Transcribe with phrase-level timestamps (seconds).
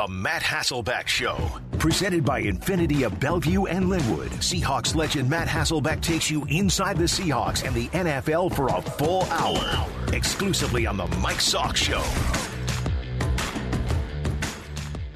[0.00, 1.36] The Matt Hasselbeck Show.
[1.72, 4.30] Presented by Infiniti of Bellevue and Lynnwood.
[4.38, 9.24] Seahawks legend Matt Hasselbeck takes you inside the Seahawks and the NFL for a full
[9.24, 9.86] hour.
[10.14, 12.00] Exclusively on The Mike Salk Show.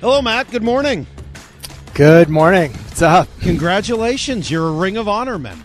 [0.03, 0.51] Hello, Matt.
[0.51, 1.07] Good morning.
[1.95, 2.71] Good morning.
[2.73, 3.27] What's up?
[3.41, 4.51] Congratulations.
[4.51, 5.65] You're a Ring of Honor member.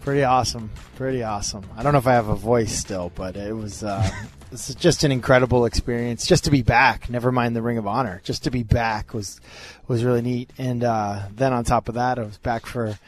[0.00, 0.70] Pretty awesome.
[0.96, 1.66] Pretty awesome.
[1.76, 4.08] I don't know if I have a voice still, but it was uh,
[4.50, 6.26] this is just an incredible experience.
[6.26, 8.20] Just to be back, never mind the Ring of Honor.
[8.24, 9.40] Just to be back was
[9.86, 10.50] was really neat.
[10.58, 12.98] And uh, then on top of that, I was back for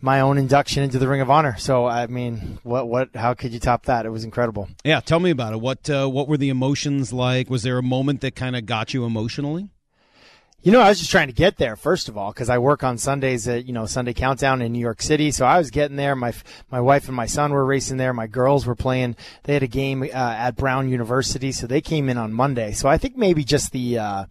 [0.00, 1.56] my own induction into the Ring of Honor.
[1.58, 3.14] So I mean, what what?
[3.14, 4.06] How could you top that?
[4.06, 4.68] It was incredible.
[4.84, 5.60] Yeah, tell me about it.
[5.60, 7.48] What uh, what were the emotions like?
[7.48, 9.68] Was there a moment that kind of got you emotionally?
[10.62, 12.84] You know, I was just trying to get there first of all because I work
[12.84, 15.30] on Sundays at you know Sunday Countdown in New York City.
[15.30, 16.14] So I was getting there.
[16.14, 16.34] My
[16.70, 18.12] my wife and my son were racing there.
[18.12, 19.16] My girls were playing.
[19.44, 22.72] They had a game uh, at Brown University, so they came in on Monday.
[22.72, 24.24] So I think maybe just the uh,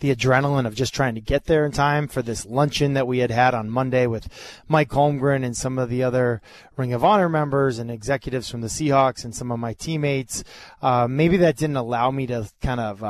[0.00, 3.20] the adrenaline of just trying to get there in time for this luncheon that we
[3.20, 4.28] had had on Monday with
[4.68, 6.42] Mike Holmgren and some of the other
[6.76, 10.44] Ring of Honor members and executives from the Seahawks and some of my teammates.
[10.82, 13.02] Uh, maybe that didn't allow me to kind of.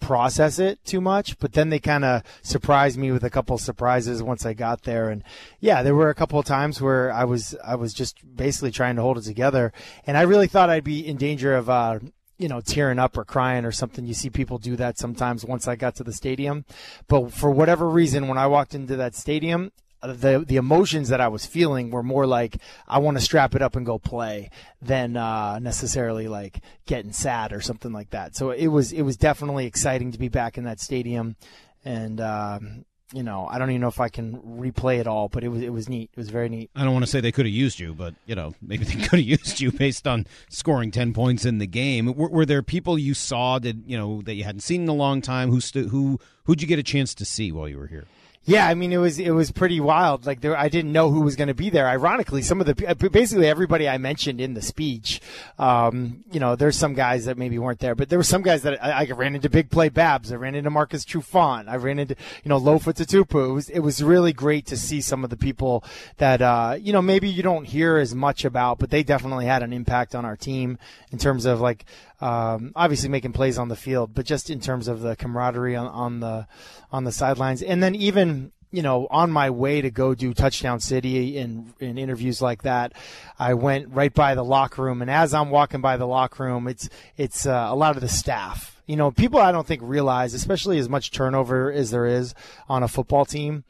[0.00, 4.22] Process it too much, but then they kind of surprised me with a couple surprises
[4.22, 5.10] once I got there.
[5.10, 5.22] And
[5.60, 8.96] yeah, there were a couple of times where I was I was just basically trying
[8.96, 9.72] to hold it together,
[10.06, 11.70] and I really thought I'd be in danger of.
[11.70, 12.00] Uh,
[12.38, 14.06] you know, tearing up or crying or something.
[14.06, 16.64] You see people do that sometimes once I got to the stadium.
[17.06, 21.28] But for whatever reason, when I walked into that stadium, the the emotions that I
[21.28, 22.56] was feeling were more like
[22.88, 27.52] I want to strap it up and go play than uh, necessarily like getting sad
[27.52, 28.34] or something like that.
[28.34, 31.36] So it was it was definitely exciting to be back in that stadium,
[31.84, 35.44] and um, you know I don't even know if I can replay it all, but
[35.44, 36.10] it was it was neat.
[36.14, 36.70] It was very neat.
[36.74, 38.94] I don't want to say they could have used you, but you know maybe they
[38.94, 42.14] could have used you based on scoring ten points in the game.
[42.14, 44.94] Were, were, there people you saw that you know that you hadn't seen in a
[44.94, 48.06] long time who who who'd you get a chance to see while you were here?
[48.44, 50.24] Yeah, I mean it was it was pretty wild.
[50.24, 51.86] Like there, I didn't know who was going to be there.
[51.86, 52.74] Ironically, some of the
[53.12, 55.20] basically everybody I mentioned in the speech,
[55.58, 58.62] um, you know, there's some guys that maybe weren't there, but there were some guys
[58.62, 59.50] that I, I ran into.
[59.50, 63.50] Big Play Babs, I ran into Marcus Trufant, I ran into you know Lofa Tatupu.
[63.50, 65.84] It was it was really great to see some of the people
[66.16, 69.62] that uh, you know maybe you don't hear as much about, but they definitely had
[69.62, 70.78] an impact on our team
[71.12, 71.84] in terms of like
[72.20, 75.86] um, obviously making plays on the field, but just in terms of the camaraderie on,
[75.86, 76.46] on the
[76.92, 80.80] on the sidelines, and then even you know on my way to go do touchdown
[80.80, 82.92] city in in interviews like that
[83.38, 85.02] i went right by the locker room.
[85.02, 88.08] And as i'm walking by the locker room it's it's uh, a lot of the
[88.08, 88.80] staff.
[88.86, 92.34] You know people i don't think realize especially as much turnover as there is
[92.68, 93.64] on a football team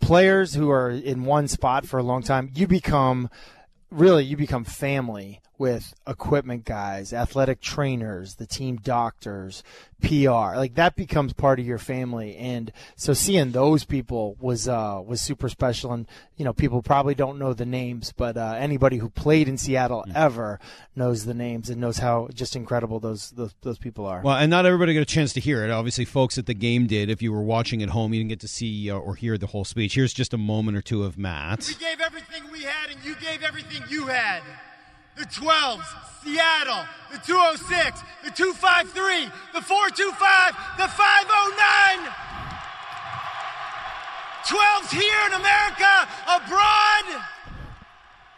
[0.00, 3.30] players who are in one spot for a long time you become
[3.90, 9.62] really you become family with equipment guys, athletic trainers, the team doctors,
[10.00, 10.56] PR.
[10.56, 12.36] Like that becomes part of your family.
[12.36, 15.92] And so seeing those people was uh, was super special.
[15.92, 19.56] And you know, people probably don't know the names, but uh, anybody who played in
[19.56, 20.12] Seattle mm.
[20.16, 20.58] ever
[20.96, 24.20] knows the names and knows how just incredible those, those those people are.
[24.20, 25.70] Well, and not everybody got a chance to hear it.
[25.70, 27.08] Obviously, folks at the game did.
[27.08, 29.46] If you were watching at home, you didn't get to see uh, or hear the
[29.46, 29.94] whole speech.
[29.94, 31.68] Here's just a moment or two of Matt.
[31.68, 34.42] We gave everything we had, and you gave everything you had
[35.16, 35.84] the 12s,
[36.22, 42.12] Seattle, the 206, the 253, the 425, the 509.
[44.42, 47.22] 12s here in America, abroad,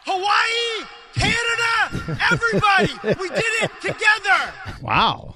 [0.05, 2.93] Hawaii, Canada, everybody.
[3.19, 4.53] we did it together.
[4.81, 5.34] Wow.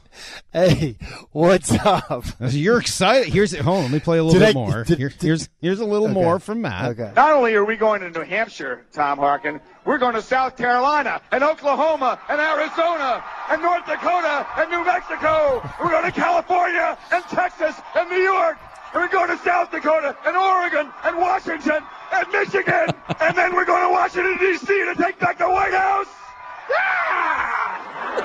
[0.52, 0.97] Hey,
[1.31, 2.25] what's up?
[2.50, 3.31] You're excited.
[3.31, 3.62] Here's it.
[3.62, 4.84] Hold on, let me play a little did bit I, more.
[4.84, 6.13] Did, Here, here's here's a little okay.
[6.13, 6.91] more from Matt.
[6.91, 7.12] Okay.
[7.16, 11.22] Not only are we going to New Hampshire, Tom Harkin, we're going to South Carolina
[11.31, 15.62] and Oklahoma and Arizona and North Dakota and New Mexico.
[15.81, 18.57] We're going to California and Texas and New York.
[18.94, 22.88] And we're going to South Dakota and Oregon and Washington and Michigan.
[23.22, 24.66] and then we're going to Washington, D.C.
[24.66, 26.07] to take back the White House.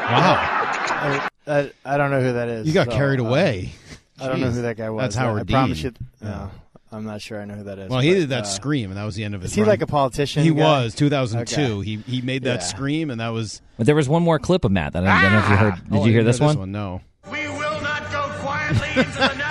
[0.04, 1.28] Wow.
[1.46, 2.66] I, I, I, don't know who that is.
[2.66, 3.72] You got so, carried uh, away.
[4.20, 5.02] I don't know who that guy was.
[5.02, 5.54] That's Howard I, I Dean.
[5.54, 5.92] Promise you,
[6.22, 6.50] no,
[6.92, 7.90] I'm not sure I know who that is.
[7.90, 9.50] Well, he but, did that uh, scream, and that was the end of his.
[9.50, 9.68] Is he run.
[9.68, 10.44] like a politician?
[10.44, 10.84] He guy?
[10.84, 11.60] was 2002.
[11.60, 11.84] Okay.
[11.84, 12.66] He he made that Yeah.
[12.66, 13.60] scream, and that was.
[13.76, 15.74] But there was one more clip of Matt that I don't know if you heard.
[15.74, 16.72] Did Oh, you hear didn't this one?
[16.72, 17.00] No.
[17.30, 19.43] We will not go quietly into the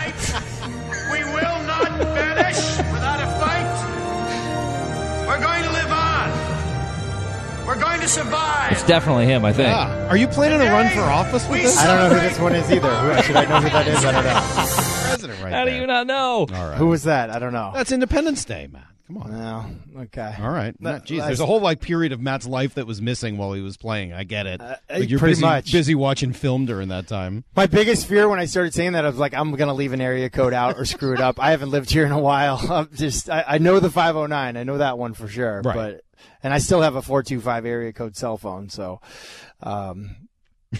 [8.03, 8.71] to survive.
[8.71, 9.67] It's definitely him, I think.
[9.69, 10.07] Yeah.
[10.07, 11.77] Are you planning to run for office with this?
[11.77, 12.89] I don't know who this one is either.
[12.95, 14.03] Who, should I know who that is?
[14.05, 14.67] I don't know.
[15.13, 15.81] president right How do there.
[15.81, 16.47] you not know?
[16.53, 16.77] All right.
[16.77, 17.29] Who was that?
[17.29, 17.71] I don't know.
[17.73, 18.87] That's Independence Day, Matt.
[19.07, 19.31] Come on.
[19.93, 20.33] Well, okay.
[20.39, 20.73] All right.
[20.73, 23.51] That- Matt, geez, there's a whole like period of Matt's life that was missing while
[23.53, 24.13] he was playing.
[24.13, 24.61] I get it.
[24.61, 25.71] Uh, Like, you're pretty busy, much.
[25.71, 27.43] busy watching film during that time.
[27.55, 29.91] My biggest fear when I started saying that, I was like, I'm going to leave
[29.93, 31.37] an area code out or screw it up.
[31.39, 32.59] I haven't lived here in a while.
[32.71, 34.57] I'm just, I, I know the 509.
[34.57, 35.61] I know that one for sure.
[35.61, 35.75] Right.
[35.75, 36.01] But,
[36.41, 38.69] and I still have a 425 area code cell phone.
[38.69, 39.01] So,
[39.61, 40.15] um,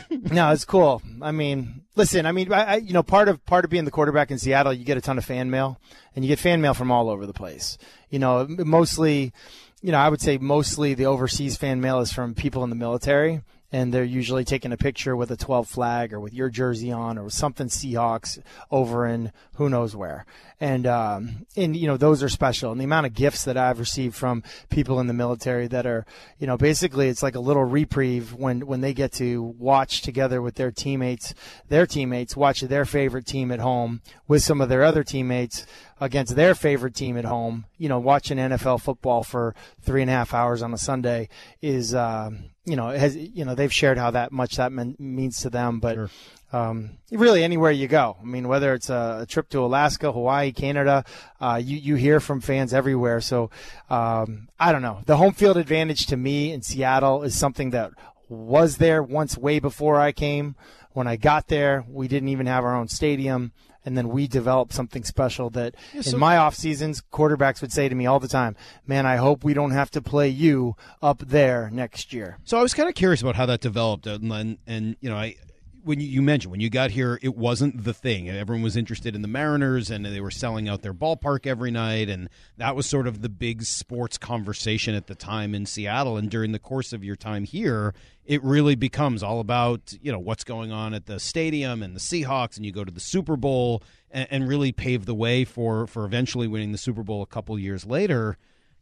[0.10, 1.01] no, it's cool.
[1.22, 3.92] I mean, listen, I mean, I, I, you know, part of part of being the
[3.92, 5.80] quarterback in Seattle, you get a ton of fan mail,
[6.16, 7.78] and you get fan mail from all over the place.
[8.10, 9.34] You know, mostly,
[9.81, 12.75] you know, I would say mostly the overseas fan mail is from people in the
[12.75, 13.42] military,
[13.74, 17.18] and they're usually taking a picture with a 12 flag or with your jersey on
[17.18, 18.40] or something Seahawks
[18.70, 20.28] over in who knows where.
[20.60, 22.72] And um, and you know those are special.
[22.72, 26.06] And the amount of gifts that I've received from people in the military that are,
[26.38, 30.40] you know, basically it's like a little reprieve when when they get to watch together
[30.40, 31.34] with their teammates,
[31.68, 35.66] their teammates watch their favorite team at home with some of their other teammates
[36.00, 37.66] against their favorite team at home.
[37.78, 41.28] You know, watching NFL football for three and a half hours on a Sunday
[41.62, 45.42] is, um, you know, has you know they've shared how that much that mean, means
[45.42, 46.10] to them, but.
[46.51, 48.15] Um, really, anywhere you go.
[48.21, 51.04] I mean, whether it's a, a trip to Alaska, Hawaii, Canada,
[51.42, 53.21] uh, you you hear from fans everywhere.
[53.21, 53.50] So
[53.89, 55.01] um, I don't know.
[55.07, 57.94] The home field advantage to me in Seattle is something that
[58.30, 60.56] was there once way before I came.
[60.92, 63.51] When I got there, we didn't even have our own stadium.
[63.85, 67.89] And then we developed something special that so- in my off seasons, quarterbacks would say
[67.89, 68.56] to me all the time,
[68.88, 72.38] man, I hope we don't have to play you up there next year.
[72.45, 75.18] So I was kind of curious about how that developed, and and, and you know,
[75.18, 75.35] I
[75.83, 78.30] when you, you mentioned when you got here, it wasn't the thing.
[78.30, 82.09] Everyone was interested in the Mariners, and they were selling out their ballpark every night,
[82.09, 86.18] and that was sort of the big sports conversation at the time in Seattle.
[86.18, 87.94] And during the course of your time here,
[88.25, 92.00] it really becomes all about you know what's going on at the stadium and the
[92.00, 95.88] Seahawks, and you go to the Super Bowl, and, and really pave the way for
[95.88, 98.38] for eventually winning the Super Bowl a couple years later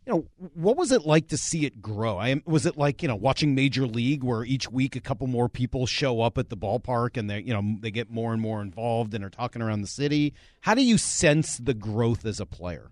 [0.06, 0.26] you know,
[0.56, 2.18] what was it like to see it grow?
[2.18, 5.48] I was it like you know watching Major League, where each week a couple more
[5.48, 8.62] people show up at the ballpark and they you know they get more and more
[8.62, 10.34] involved and are talking around the city?
[10.62, 12.92] How do you sense the growth as a player?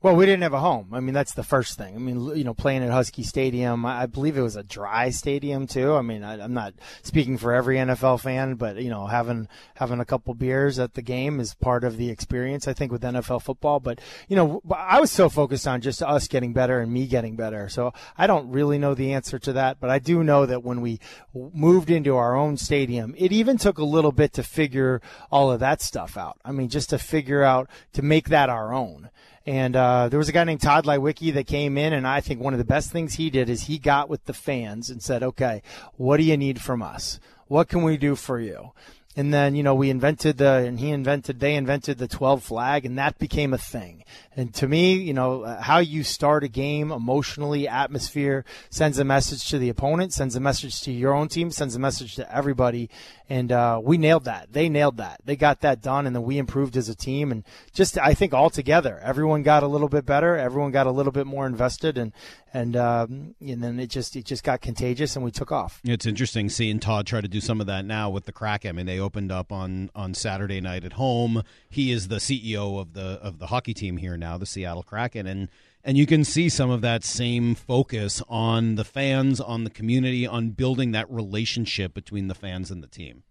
[0.00, 0.90] Well, we didn't have a home.
[0.92, 1.96] I mean, that's the first thing.
[1.96, 5.66] I mean, you know, playing at Husky Stadium, I believe it was a dry stadium
[5.66, 5.96] too.
[5.96, 9.98] I mean, I, I'm not speaking for every NFL fan, but you know, having having
[9.98, 12.68] a couple beers at the game is part of the experience.
[12.68, 16.28] I think with NFL football, but you know, I was so focused on just us
[16.28, 17.68] getting better and me getting better.
[17.68, 20.80] So I don't really know the answer to that, but I do know that when
[20.80, 21.00] we
[21.34, 25.58] moved into our own stadium, it even took a little bit to figure all of
[25.58, 26.38] that stuff out.
[26.44, 29.10] I mean, just to figure out to make that our own.
[29.48, 32.38] And uh, there was a guy named Todd Leiweke that came in, and I think
[32.38, 35.22] one of the best things he did is he got with the fans and said,
[35.22, 35.62] "Okay,
[35.96, 37.18] what do you need from us?
[37.46, 38.72] What can we do for you?"
[39.16, 42.84] And then you know we invented the, and he invented, they invented the 12 flag,
[42.84, 44.04] and that became a thing.
[44.38, 49.04] And to me, you know, uh, how you start a game emotionally, atmosphere sends a
[49.04, 52.32] message to the opponent, sends a message to your own team, sends a message to
[52.32, 52.88] everybody.
[53.28, 54.52] And uh, we nailed that.
[54.52, 55.20] They nailed that.
[55.24, 57.32] They got that done, and then we improved as a team.
[57.32, 57.42] And
[57.72, 60.36] just, I think, all together, everyone got a little bit better.
[60.36, 62.12] Everyone got a little bit more invested, and
[62.54, 65.80] and um, and then it just it just got contagious, and we took off.
[65.84, 68.70] It's interesting seeing Todd try to do some of that now with the Kraken.
[68.70, 71.42] I mean, they opened up on on Saturday night at home.
[71.68, 75.26] He is the CEO of the of the hockey team here now, the Seattle Kraken,
[75.26, 75.48] and
[75.84, 80.26] and you can see some of that same focus on the fans, on the community,
[80.26, 83.22] on building that relationship between the fans and the team.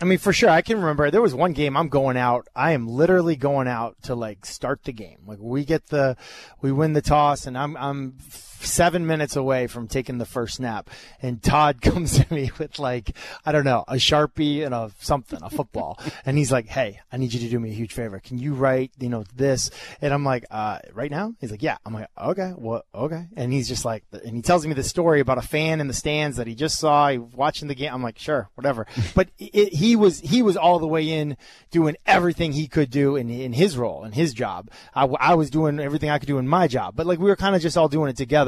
[0.00, 2.46] I mean, for sure, I can remember there was one game I'm going out.
[2.54, 5.18] I am literally going out to like start the game.
[5.26, 6.16] Like we get the,
[6.60, 8.16] we win the toss, and I'm I'm
[8.64, 10.90] seven minutes away from taking the first snap,
[11.22, 15.38] and Todd comes to me with like I don't know a sharpie and a something,
[15.42, 18.18] a football, and he's like, "Hey, I need you to do me a huge favor.
[18.20, 21.78] Can you write you know this?" And I'm like, uh, "Right now?" He's like, "Yeah."
[21.84, 22.86] I'm like, "Okay, what?
[22.94, 25.88] Okay." And he's just like, and he tells me the story about a fan in
[25.88, 27.92] the stands that he just saw he watching the game.
[27.92, 31.36] I'm like, "Sure, whatever," but it, he was he was all the way in
[31.70, 34.70] doing everything he could do in in his role in his job.
[34.94, 37.36] I, I was doing everything I could do in my job, but like we were
[37.36, 38.47] kind of just all doing it together.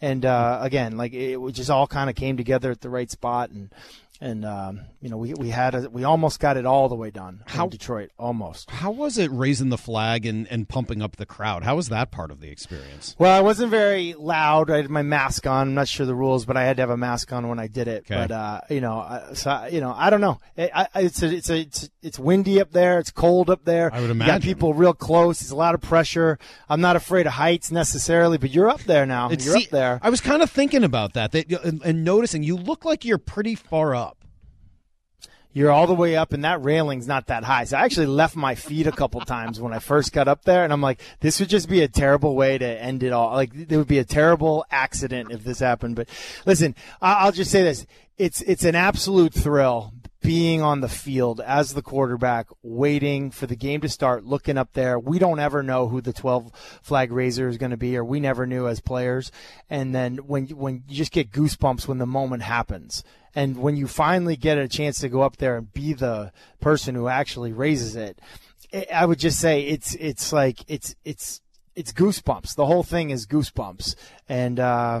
[0.00, 3.10] And uh, again, like it, it just all kind of came together at the right
[3.10, 3.70] spot, and
[4.20, 7.10] and um, you know we we had a, we almost got it all the way
[7.10, 8.70] done How- in Detroit, almost.
[8.70, 11.62] How was it raising the flag and, and pumping up the crowd?
[11.64, 13.16] How was that part of the experience?
[13.18, 14.70] Well, I wasn't very loud.
[14.70, 15.68] I had my mask on.
[15.68, 17.66] I'm not sure the rules, but I had to have a mask on when I
[17.66, 18.04] did it.
[18.10, 18.14] Okay.
[18.14, 20.38] But uh, you know, I- so you know, I don't know.
[20.56, 22.98] It, I, it's a, it's a, it's it's windy up there.
[22.98, 23.92] It's cold up there.
[23.92, 25.40] I would You got people real close.
[25.40, 26.38] There's a lot of pressure.
[26.68, 29.30] I'm not afraid of heights necessarily, but you're up there now.
[29.30, 29.98] It's- you're see, up there.
[30.02, 33.18] I was kind of thinking about that, that and, and noticing you look like you're
[33.18, 34.09] pretty far up.
[35.52, 37.64] You're all the way up and that railing's not that high.
[37.64, 40.64] So I actually left my feet a couple times when I first got up there
[40.64, 43.32] and I'm like, this would just be a terrible way to end it all.
[43.32, 45.96] Like there would be a terrible accident if this happened.
[45.96, 46.08] But
[46.46, 47.86] listen, I'll just say this.
[48.16, 53.56] It's, it's an absolute thrill being on the field as the quarterback, waiting for the
[53.56, 54.98] game to start, looking up there.
[54.98, 58.20] We don't ever know who the 12 flag raiser is going to be, or we
[58.20, 59.32] never knew as players.
[59.70, 63.02] And then when, when you just get goosebumps when the moment happens.
[63.34, 66.94] And when you finally get a chance to go up there and be the person
[66.94, 68.20] who actually raises it,
[68.92, 71.40] I would just say it's, it's like, it's, it's,
[71.74, 72.56] it's goosebumps.
[72.56, 73.94] The whole thing is goosebumps.
[74.28, 75.00] And, uh,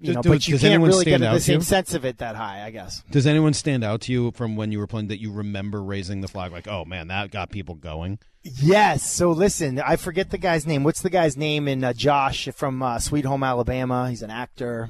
[0.00, 2.64] you know, Do- but you can't really get the same sense of it that high,
[2.64, 3.02] I guess.
[3.10, 6.20] Does anyone stand out to you from when you were playing that you remember raising
[6.20, 6.52] the flag?
[6.52, 8.18] Like, oh man, that got people going.
[8.42, 9.10] Yes.
[9.10, 10.82] So listen, I forget the guy's name.
[10.82, 14.08] What's the guy's name in uh, Josh from uh, Sweet Home Alabama?
[14.08, 14.88] He's an actor.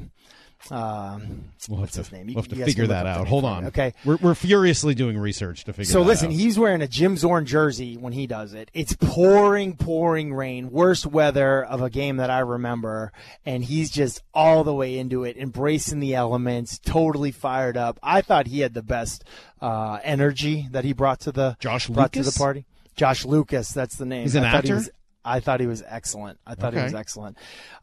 [0.71, 2.29] Um, We'll what's to, his name?
[2.29, 3.27] You- we'll have to figure that out.
[3.29, 3.67] Hold on.
[3.67, 3.95] Okay.
[4.05, 5.91] We're, we're furiously doing research to figure.
[5.91, 6.33] So listen, out.
[6.35, 8.71] he's wearing a Jim Zorn jersey when he does it.
[8.75, 13.13] It's pouring, pouring rain, worst weather of a game that I remember,
[13.47, 17.99] and he's just all the way into it, embracing the elements, totally fired up.
[18.03, 19.25] I thought he had the best
[19.61, 22.65] uh, energy that he brought to the Josh brought to the party.
[22.97, 24.23] Josh Lucas, that's the name.
[24.23, 24.75] He's an thought he actor?
[24.75, 24.91] was-
[25.25, 26.39] I thought he was excellent.
[26.47, 27.37] I thought he was excellent.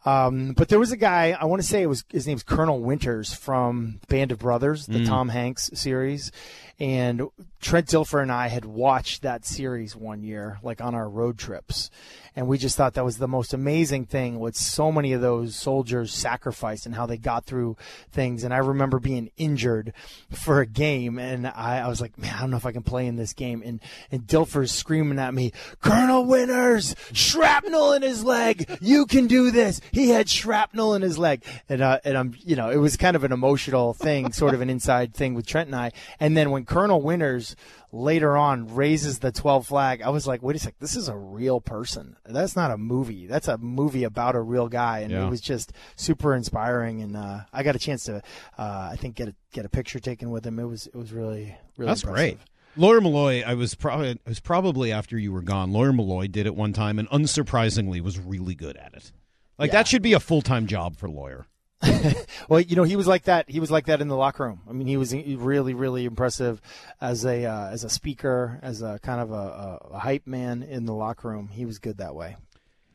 [0.06, 2.80] Um, but there was a guy, I want to say it was his name's Colonel
[2.82, 4.94] Winters from Band of Brothers, Mm.
[4.94, 6.32] the Tom Hanks series.
[6.80, 7.24] And
[7.60, 11.90] Trent Dilfer and I had watched that series one year, like on our road trips.
[12.36, 15.56] And we just thought that was the most amazing thing what so many of those
[15.56, 17.78] soldiers sacrificed and how they got through
[18.12, 18.44] things.
[18.44, 19.92] And I remember being injured
[20.30, 22.84] for a game and I, I was like, man, I don't know if I can
[22.84, 23.64] play in this game.
[23.66, 23.82] And,
[24.12, 28.70] and Dilfer's screaming at me, Colonel Winters, shrapnel in his leg.
[28.82, 29.82] You can do this.
[29.92, 31.44] He had shrapnel in his leg.
[31.68, 34.62] And, uh, and I'm, you know, it was kind of an emotional thing, sort of
[34.62, 35.92] an inside thing with Trent and I.
[36.20, 37.56] And then when Colonel Winters
[37.92, 41.16] later on raises the 12 flag, I was like, wait a sec, this is a
[41.18, 42.16] real person.
[42.26, 43.26] That's not a movie.
[43.26, 45.00] That's a movie about a real guy.
[45.00, 45.26] And Yeah.
[45.26, 47.02] it was just super inspiring.
[47.02, 48.18] And, uh, I got a chance to,
[48.58, 50.60] uh, I think get a, get a picture taken with him.
[50.60, 52.38] It was, it was really, really That's impressive.
[52.38, 52.38] great.
[52.76, 55.72] Lawyer Milloy, I was probably it was probably after you were gone.
[55.72, 59.12] Lawyer Milloy did it one time, and unsurprisingly, was really good at it.
[59.58, 59.80] Like Yeah.
[59.80, 61.48] that should be a full time job for Lawyer.
[62.50, 63.50] Well, you know, he was like that.
[63.50, 64.62] He was like that in the locker room.
[64.70, 66.62] I mean, he was really, really impressive
[67.02, 70.86] as a uh, as a speaker, as a kind of a, a, hype man in
[70.86, 71.50] the locker room.
[71.50, 72.38] He was good that way.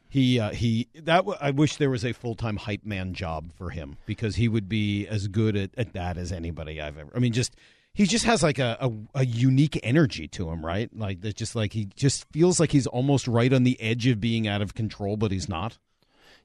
[0.08, 3.52] He uh, he that w- I wish there was a full time hype man job
[3.52, 7.12] for him because he would be as good at, at that as anybody I've ever.
[7.14, 7.54] I mean, just
[7.94, 10.88] he just has like a, a, a unique energy to him, right?
[10.96, 14.20] Like that's just like he just feels like he's almost right on the edge of
[14.20, 15.78] being out of control, but he's not.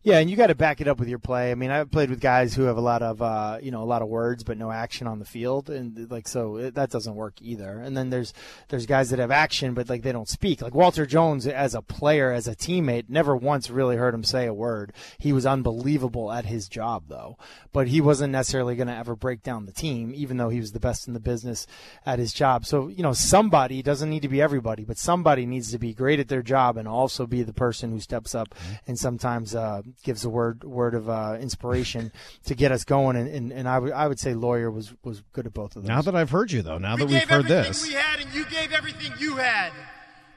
[0.04, 1.52] Yeah, and you got to back it up with your play.
[1.52, 3.86] I mean, I've played with guys who have a lot of, uh, you know, a
[3.86, 7.16] lot of words but no action on the field, and like so it, that doesn't
[7.16, 7.80] work either.
[7.80, 8.34] And then there's
[8.70, 10.62] there's guys that have action but like they don't speak.
[10.62, 14.46] Like Walter Jones, as a player, as a teammate, never once really heard him say
[14.46, 14.94] a word.
[15.18, 17.38] He was unbelievable at his job though,
[17.74, 20.72] but he wasn't necessarily going to ever break down the team, even though he was
[20.72, 21.68] the best in the business
[22.06, 22.66] at his job.
[22.66, 26.22] So you know, somebody doesn't need to be everybody, but somebody needs to be great
[26.22, 30.24] at their job and also be the person who steps up and sometimes uh, gives
[30.26, 32.12] a word word of uh, inspiration
[32.46, 33.16] to get us going.
[33.16, 35.84] And, and, and I would I would say lawyer was was good at both of
[35.84, 35.88] those.
[35.88, 37.94] Now that I've heard you, though, now We that we've gave heard everything this, we
[37.94, 39.72] had, and you gave everything you had.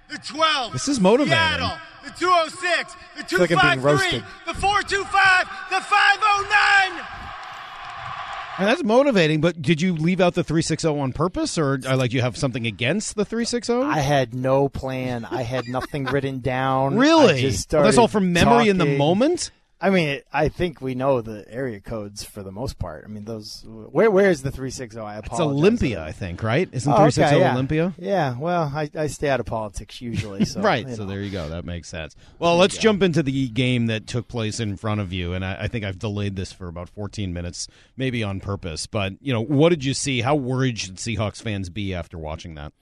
[0.08, 0.72] The 12.
[0.72, 1.38] This is motivating.
[1.38, 2.94] Seattle, the 206,
[3.30, 4.24] the like I'm being 253, roasted.
[4.44, 7.19] the 425, the 509.
[8.60, 9.40] And that's motivating.
[9.40, 12.20] But did you leave out the three six zero on purpose, or uh, like you
[12.20, 13.82] have something against the three six zero?
[13.82, 15.24] I had no plan.
[15.24, 16.94] I had nothing written down.
[16.94, 17.42] I Really?
[17.72, 19.50] Well, that's all from memory in the moment.
[19.82, 23.04] I mean, I think we know the area codes for the most part.
[23.04, 23.64] I mean, those.
[23.66, 25.06] Where where is the three six zero?
[25.06, 25.46] I apologize.
[25.46, 25.58] It's.
[25.58, 26.68] Olympia, I think, right?
[26.70, 27.52] Isn't Oh, three six zero yeah.
[27.54, 27.94] Olympia?
[27.98, 28.38] Yeah.
[28.38, 30.44] Well, I, I stay out of politics usually.
[30.50, 30.88] So, right.
[30.88, 31.10] So know.
[31.10, 31.48] there you go.
[31.48, 32.16] That makes sense.
[32.40, 35.58] Well, let's jump into the game that took place in front of you, and I,
[35.60, 38.86] I think I've delayed this for about 14 minutes, maybe on purpose.
[38.86, 40.22] But you know, what did you see?
[40.22, 42.72] How worried should Seahawks fans be after watching that?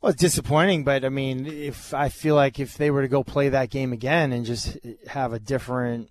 [0.00, 3.24] Well, it's disappointing, but I mean, if I feel like if they were to go
[3.24, 6.10] play that game again and just have a different,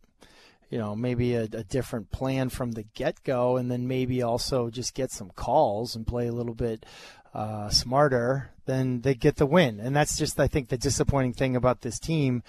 [0.70, 4.70] you know, maybe a, a different plan from the get go, and then maybe also
[4.70, 6.86] just get some calls and play a little bit
[7.34, 9.80] uh, smarter, then they get the win.
[9.80, 12.44] And that's just, I think, the disappointing thing about this team.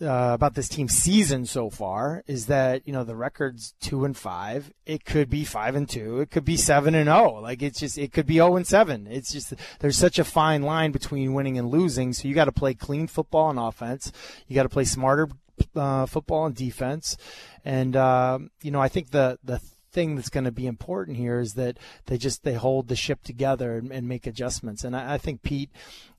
[0.00, 4.16] Uh, about this team season so far is that you know the record's two and
[4.16, 4.72] five.
[4.84, 6.18] It could be five and two.
[6.18, 7.38] It could be seven and zero.
[7.40, 9.06] Like it's just it could be zero and seven.
[9.08, 12.12] It's just there's such a fine line between winning and losing.
[12.14, 14.10] So you got to play clean football on offense.
[14.48, 15.28] You got to play smarter
[15.74, 17.16] uh, football and defense.
[17.64, 19.60] And uh, you know I think the the
[19.92, 23.22] thing that's going to be important here is that they just they hold the ship
[23.22, 24.84] together and, and make adjustments.
[24.84, 25.70] And I, I think Pete,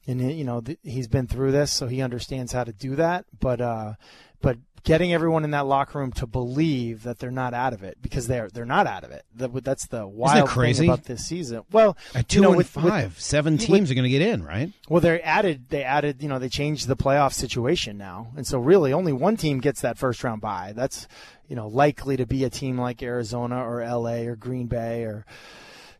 [0.07, 3.25] and you know, th- he's been through this, so he understands how to do that.
[3.39, 3.93] But uh,
[4.41, 7.97] but getting everyone in that locker room to believe that they're not out of it
[8.01, 9.25] because they're they're not out of it.
[9.35, 10.81] That's the wild crazy?
[10.81, 11.63] thing about this season.
[11.71, 14.21] Well, At two you know, and with, with- five, seven teams are going to get
[14.21, 14.71] in, right?
[14.89, 18.59] well, they added they added you know they changed the playoff situation now, and so
[18.59, 20.73] really only one team gets that first round bye.
[20.75, 21.07] That's
[21.47, 24.27] you know likely to be a team like Arizona or L.A.
[24.27, 25.25] or Green Bay or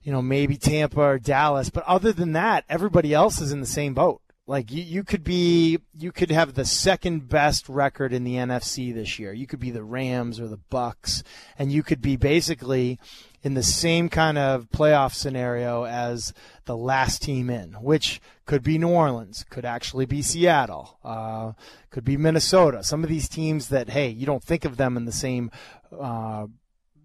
[0.03, 1.69] you know maybe Tampa or Dallas.
[1.69, 4.21] But other than that, everybody else is in the same boat.
[4.45, 8.93] Like you, you could be, you could have the second best record in the NFC
[8.93, 9.31] this year.
[9.31, 11.23] You could be the Rams or the Bucs,
[11.57, 12.99] and you could be basically
[13.41, 16.33] in the same kind of playoff scenario as
[16.65, 21.53] the last team in, which could be New Orleans, could actually be Seattle, uh,
[21.89, 22.83] could be Minnesota.
[22.83, 25.51] Some of these teams that, hey, you don't think of them in the same.
[25.97, 26.47] Uh,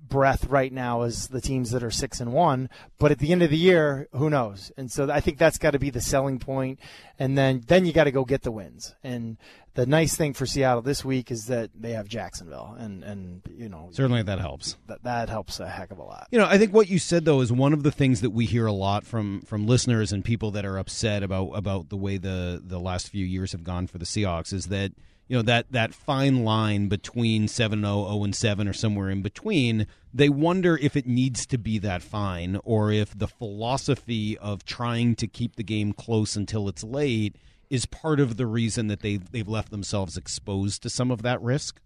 [0.09, 2.69] breath right now as the teams that are six and one.
[2.99, 4.73] But at the end of the year, who knows?
[4.77, 6.79] And so I think that's got to be the selling point.
[7.19, 8.95] And then then you got to go get the wins.
[9.03, 9.37] And
[9.75, 13.69] the nice thing for Seattle this week is that they have Jacksonville, and and you
[13.69, 14.77] know Certainly that helps.
[14.89, 16.27] that that helps a heck of a lot.
[16.33, 18.45] You know, I think what you said though is one of the things that we
[18.45, 22.17] hear a lot from from listeners and people that are upset about about the way
[22.19, 24.91] the the last few years have gone for the Seahawks is that
[25.29, 30.29] you know that that fine line between 7-0, and 7 or somewhere in between, they
[30.29, 35.27] wonder if it needs to be that fine or if the philosophy of trying to
[35.27, 37.37] keep the game close until it's late
[37.71, 41.41] is part of the reason that they they've left themselves exposed to some of that
[41.43, 41.81] risk.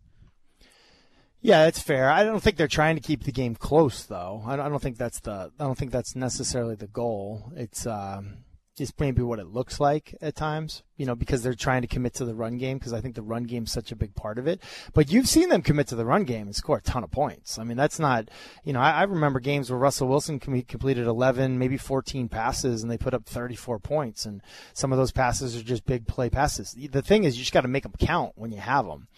[1.45, 2.09] Yeah, it's fair.
[2.09, 4.45] I don't think they're trying to keep the game close, though.
[4.47, 5.51] I don't, I don't think that's the.
[5.59, 7.53] I don't think that's necessarily the goal.
[7.57, 8.45] It's um,
[8.79, 12.15] it's maybe what it looks like at times, you know, because they're trying to commit
[12.15, 12.79] to the run game.
[12.79, 14.63] Because I think the run game's such a big part of it.
[14.95, 17.59] But you've seen them commit to the run game and score a ton of points.
[17.59, 18.31] I mean, that's not.
[18.65, 22.83] You know, I, I remember games where Russell Wilson com- completed 11, maybe 14 passes,
[22.83, 24.25] and they put up 34 points.
[24.25, 26.73] And some of those passes are just big play passes.
[26.73, 29.09] The thing is, you just got to make them count when you have them.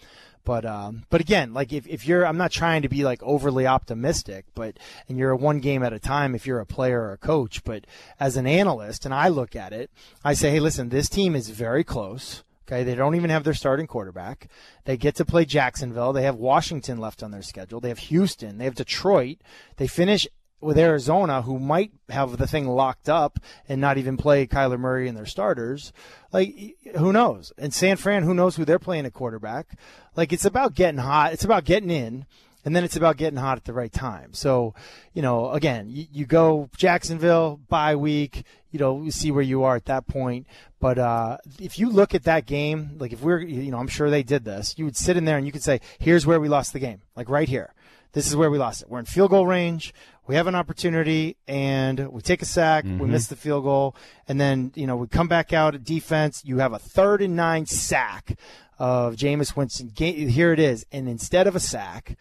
[0.45, 3.65] But um, but again, like if, if you're, I'm not trying to be like overly
[3.67, 4.77] optimistic, but
[5.09, 7.63] and you're a one game at a time if you're a player or a coach.
[7.63, 7.85] But
[8.19, 9.89] as an analyst, and I look at it,
[10.23, 12.43] I say, hey, listen, this team is very close.
[12.67, 14.47] Okay, they don't even have their starting quarterback.
[14.85, 16.13] They get to play Jacksonville.
[16.13, 17.79] They have Washington left on their schedule.
[17.79, 18.57] They have Houston.
[18.57, 19.37] They have Detroit.
[19.77, 20.27] They finish
[20.65, 25.07] with Arizona, who might have the thing locked up and not even play Kyler Murray
[25.07, 25.93] and their starters.
[26.33, 27.53] Like, who knows?
[27.57, 29.77] And San Fran, who knows who they're playing at quarterback?
[30.15, 31.33] Like, it's about getting hot.
[31.33, 32.25] It's about getting in.
[32.65, 34.33] And then it's about getting hot at the right time.
[34.33, 34.73] So,
[35.13, 39.75] you know, again, you, you go Jacksonville bye week, you know, see where you are
[39.75, 40.47] at that point.
[40.79, 44.09] But uh, if you look at that game, like if we're, you know, I'm sure
[44.09, 46.49] they did this, you would sit in there and you could say, here's where we
[46.49, 47.71] lost the game, like right here.
[48.13, 48.89] This is where we lost it.
[48.89, 49.93] We're in field goal range.
[50.27, 52.83] We have an opportunity and we take a sack.
[52.83, 53.11] We mm-hmm.
[53.11, 53.95] miss the field goal.
[54.27, 56.43] And then, you know, we come back out at defense.
[56.43, 58.37] You have a third and nine sack
[58.79, 59.91] of Jameis Winston.
[59.95, 60.85] Here it is.
[60.91, 62.17] And instead of a sack,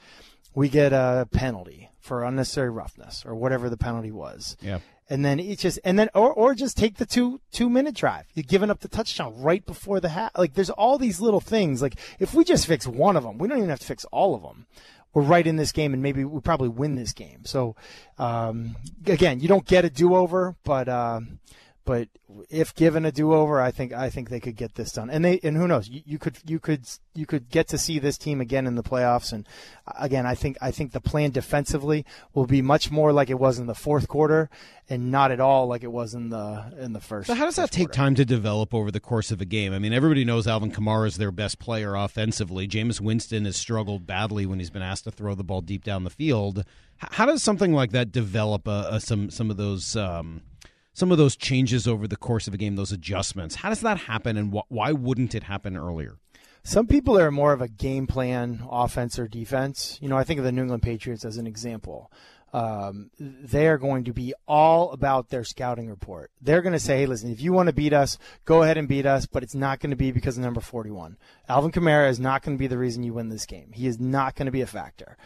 [0.55, 4.57] we get a penalty for unnecessary roughness or whatever the penalty was.
[4.61, 4.81] Yeah.
[5.09, 8.25] And then it just and then or or just take the two two minute drive.
[8.33, 10.31] You're giving up the touchdown right before the half.
[10.37, 11.83] Like there's all these little things.
[11.83, 14.35] Like if we just fix one of them, we don't even have to fix all
[14.35, 14.67] of them.
[15.14, 17.44] We're right in this game, and maybe we probably win this game.
[17.44, 17.77] So
[18.18, 20.88] um, again, you don't get a do over, but.
[20.88, 21.38] Um,
[21.85, 22.09] but
[22.49, 25.11] if given a do-over, I think I think they could get this done.
[25.11, 27.99] And they and who knows, you, you could you could you could get to see
[27.99, 29.33] this team again in the playoffs.
[29.33, 29.47] And
[29.99, 33.59] again, I think I think the plan defensively will be much more like it was
[33.59, 34.49] in the fourth quarter,
[34.88, 37.27] and not at all like it was in the in the first.
[37.27, 37.97] So how does that take quarter.
[37.97, 39.75] time to develop over the course of a game?
[39.75, 42.66] I mean, everybody knows Alvin Kamara is their best player offensively.
[42.66, 46.05] Jameis Winston has struggled badly when he's been asked to throw the ball deep down
[46.05, 46.64] the field.
[46.97, 48.66] How does something like that develop?
[48.66, 50.42] Uh, uh, some some of those um,
[50.94, 53.57] some of those changes over the course of a game, those adjustments.
[53.57, 56.18] How does that happen, and wh- why wouldn't it happen earlier?
[56.62, 59.98] Some people are more of a game plan, offense or defense.
[60.00, 62.11] You know, I think of the New England Patriots as an example.
[62.54, 66.30] Um, they are going to be all about their scouting report.
[66.40, 68.87] They're going to say, hey, listen, if you want to beat us, go ahead and
[68.87, 71.16] beat us, but it's not going to be because of number 41.
[71.48, 73.72] Alvin Kamara is not going to be the reason you win this game.
[73.74, 75.16] He is not going to be a factor.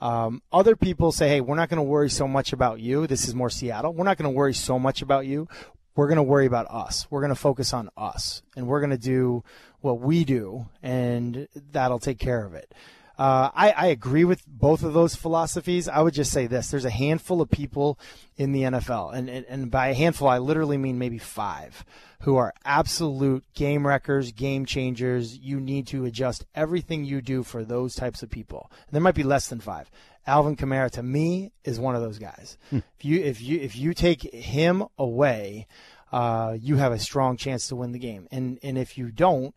[0.00, 3.06] Um, other people say, hey, we're not going to worry so much about you.
[3.06, 3.92] This is more Seattle.
[3.92, 5.48] We're not going to worry so much about you.
[5.96, 7.08] We're going to worry about us.
[7.10, 9.42] We're going to focus on us, and we're going to do
[9.80, 12.72] what we do, and that'll take care of it.
[13.18, 15.88] Uh, I, I agree with both of those philosophies.
[15.88, 17.98] I would just say this: there's a handful of people
[18.36, 21.84] in the NFL, and, and, and by a handful, I literally mean maybe five,
[22.20, 25.36] who are absolute game wreckers, game changers.
[25.36, 28.70] You need to adjust everything you do for those types of people.
[28.86, 29.90] And there might be less than five.
[30.26, 32.58] Alvin Kamara to me is one of those guys.
[32.98, 35.66] If you if you if you take him away,
[36.12, 38.28] uh, you have a strong chance to win the game.
[38.30, 39.54] And and if you don't,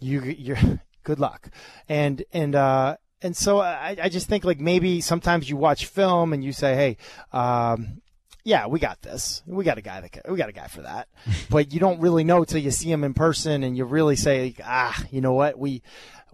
[0.00, 0.58] you you're
[1.04, 1.50] good luck.
[1.88, 6.32] And and uh, and so I, I just think like maybe sometimes you watch film
[6.32, 6.96] and you say, hey.
[7.32, 8.00] Um,
[8.46, 9.42] yeah, we got this.
[9.46, 11.08] We got a guy that we got a guy for that,
[11.48, 14.54] but you don't really know till you see him in person and you really say,
[14.62, 15.82] ah, you know what, we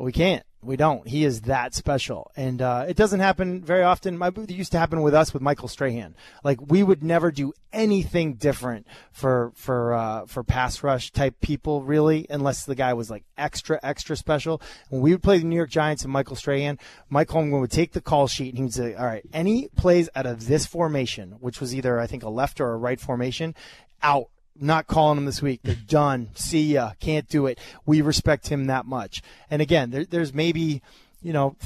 [0.01, 0.45] we can't.
[0.63, 1.09] We don't.
[1.09, 4.19] He is that special, and uh, it doesn't happen very often.
[4.19, 6.15] My it used to happen with us with Michael Strahan.
[6.45, 11.83] Like we would never do anything different for for uh, for pass rush type people,
[11.83, 14.61] really, unless the guy was like extra extra special.
[14.91, 17.93] When we would play the New York Giants and Michael Strahan, Mike Holmgren would take
[17.93, 21.37] the call sheet and he would say, "All right, any plays out of this formation,
[21.41, 23.55] which was either I think a left or a right formation,
[24.03, 25.61] out." Not calling him this week.
[25.63, 26.31] They're done.
[26.35, 26.93] See ya.
[27.01, 27.59] Can't do it.
[27.87, 29.23] We respect him that much.
[29.51, 30.83] And again, there, there's maybe,
[31.23, 31.57] you know,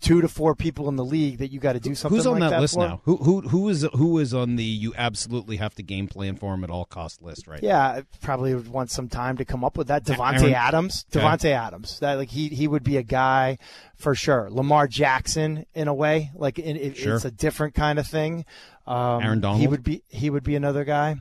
[0.00, 2.16] two to four people in the league that you got to do something.
[2.16, 2.88] Who's on like that, list for.
[2.88, 3.00] now?
[3.04, 6.52] Who who who is who is on the you absolutely have to game plan for
[6.54, 7.62] him at all cost list right?
[7.62, 10.04] Yeah, I probably would want some time to come up with that.
[10.04, 11.24] Davante Aaron- Adams, Okay.
[11.24, 12.00] Davante Adams.
[12.00, 13.58] That like he he would be a guy
[13.94, 14.48] for sure.
[14.50, 17.16] Lamar Jackson in a way, like it, Sure.
[17.16, 18.46] it's a different kind of thing.
[18.86, 19.60] Um, Aaron Donald?
[19.60, 21.16] He would be he would be another guy.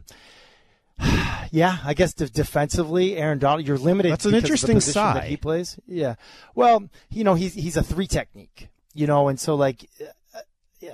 [1.52, 4.12] Yeah, I guess de- defensively, Aaron Donald, you're limited.
[4.12, 5.24] That's an because of the interesting side.
[5.24, 5.80] he plays.
[5.88, 6.14] Yeah,
[6.54, 10.40] well, you know, he's he's a three technique, you know, and so like, uh,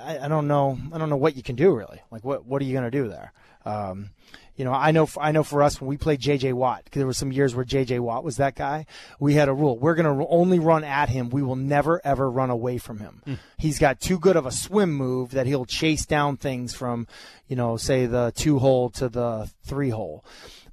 [0.01, 2.01] I, I don't know, I don't know what you can do really.
[2.09, 3.33] Like, what what are you going to do there?
[3.65, 4.11] Um,
[4.55, 6.53] you know, I know, I know for us when we played J.J.
[6.53, 7.99] Watt, 'cause there were some years where J.J.
[7.99, 8.85] Watt was that guy.
[9.19, 11.29] We had a rule: we're going to only run at him.
[11.29, 13.21] We will never ever run away from him.
[13.25, 13.33] Hmm.
[13.57, 17.07] He's got too good of a swim move that he'll chase down things from,
[17.47, 20.23] you know, say the two hole to the three hole.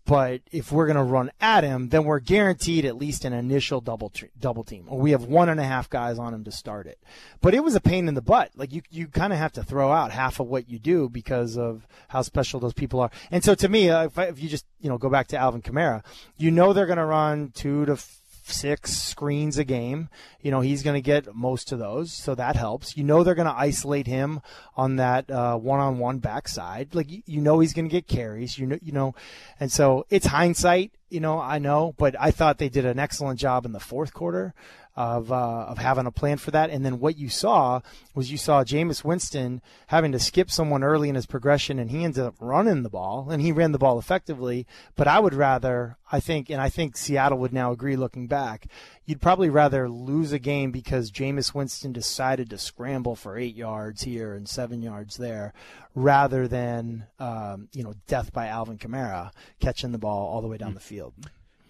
[0.04, 3.80] But if we're going to run at him, then we're guaranteed at least an initial
[3.80, 6.50] double tre- double team, or we have one and a half guys on him to
[6.50, 6.98] start it.
[7.40, 8.50] But it was a pain in the butt.
[8.56, 11.56] Like you, you kind of have to throw out half of what you do because
[11.56, 13.10] of how special those people are.
[13.30, 15.36] And so to me, uh, if, I, if you just you know go back to
[15.36, 16.02] Alvin Kamara,
[16.36, 20.09] you know they're going to run two to f- six screens a game.
[20.40, 22.96] You know he's going to get most of those, so that helps.
[22.96, 24.40] You know they're going to isolate him
[24.76, 26.94] on that uh, one-on-one backside.
[26.94, 28.59] Like you, you know he's going to get carries.
[28.59, 29.14] You know you know,
[29.61, 30.92] and so it's hindsight.
[31.12, 34.14] You know I know, but I thought they did an excellent job in the fourth
[34.14, 34.55] quarter
[34.94, 36.70] of uh, of having a plan for that.
[36.70, 37.81] And then what you saw
[38.14, 42.05] was you saw Jameis Winston having to skip someone early in his progression, and he
[42.05, 44.66] ended up running the ball, and he ran the ball effectively.
[44.94, 48.66] But I would rather, I think, and I think Seattle would now agree looking back,
[49.07, 54.03] you'd probably rather lose a game because Jameis Winston decided to scramble for eight yards
[54.03, 55.55] here and seven yards there,
[55.94, 60.59] rather than um, you know death by Alvin Kamara catching the ball all the way
[60.59, 61.01] down the field.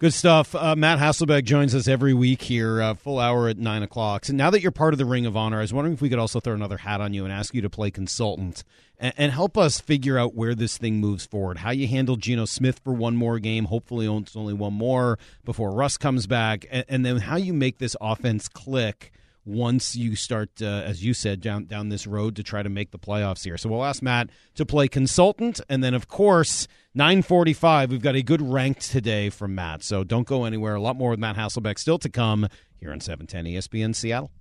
[0.03, 0.53] Good stuff.
[0.53, 4.25] Uh, Matt Hasselbeck joins us every week here, uh, full hour at 9 o'clock.
[4.25, 6.09] So now that you're part of the Ring of Honor, I was wondering if we
[6.09, 8.65] could also throw another hat on you and ask you to play consultant
[8.99, 11.59] and, and help us figure out where this thing moves forward.
[11.59, 15.71] How you handle Geno Smith for one more game, hopefully it's only one more before
[15.71, 19.13] Russ comes back, and, and then how you make this offense click
[19.45, 22.91] once you start, uh, as you said, down down this road to try to make
[22.91, 23.57] the playoffs here.
[23.57, 27.91] So we'll ask Matt to play consultant, and then of course, nine forty five.
[27.91, 29.83] We've got a good ranked today from Matt.
[29.83, 30.75] So don't go anywhere.
[30.75, 32.47] A lot more with Matt Hasselbeck still to come
[32.79, 34.31] here on seven ten ESPN Seattle.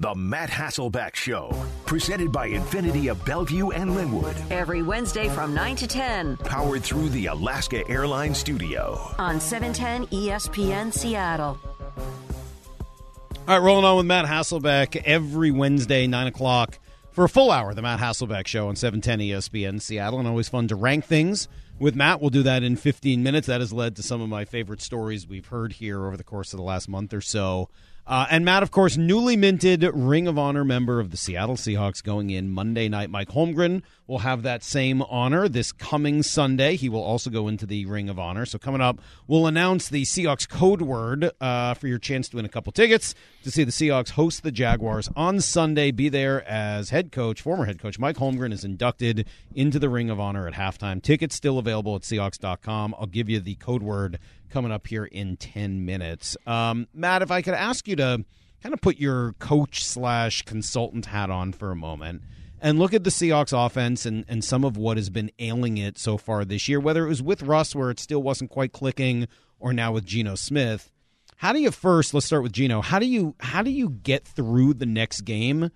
[0.00, 1.54] The Matt Hasselbeck Show,
[1.86, 7.08] presented by Infiniti of Bellevue and Lynnwood, Every Wednesday from 9 to 10 powered through
[7.10, 8.98] the Alaska Airlines Studio.
[9.18, 11.56] on E 710 ESPN Seattle.
[11.96, 16.78] All right, rolling on with Matt Hasselbeck every Wednesday, 9 o'clock,
[17.10, 20.18] for a full hour, the Matt Hasselbeck Show on E 710 ESPN Seattle.
[20.18, 22.20] And always fun to rank things with Matt.
[22.20, 23.48] We'll do that in 15 minutes.
[23.48, 26.52] That has led to some of my favorite stories we've heard here over the course
[26.52, 27.68] of the last month or so.
[28.06, 32.02] Uh, and Matt, of course, newly minted Ring of Honor member of the Seattle Seahawks
[32.02, 33.10] going in Monday night.
[33.10, 36.76] Mike Holmgren will have that same honor this coming Sunday.
[36.76, 38.44] He will also go into the Ring of Honor.
[38.44, 42.44] So coming up, we'll announce the Seahawks code word uh, for your chance to win
[42.44, 45.90] a couple tickets to see the Seahawks host the Jaguars on Sunday.
[45.90, 50.10] Be there as head coach, former head coach Mike Holmgren is inducted into the Ring
[50.10, 51.02] of Honor at halftime.
[51.02, 52.94] Tickets still available at Seahawks.com.
[52.98, 54.18] I'll give you the code word
[54.50, 56.36] coming up here in 10 minutes.
[56.46, 58.24] Um, Matt, if I could ask you to
[58.62, 62.22] kind of put your coach slash consultant hat on for a moment
[62.62, 65.98] and look at the Seahawks offense and, and some of what has been ailing it
[65.98, 69.26] so far this year, whether it was with Russ where it still wasn't quite clicking
[69.58, 70.90] or now with Geno Smith.
[71.36, 72.14] how do you first?
[72.14, 72.80] Let's start with Geno.
[72.80, 75.70] How do you how do you get through the next game?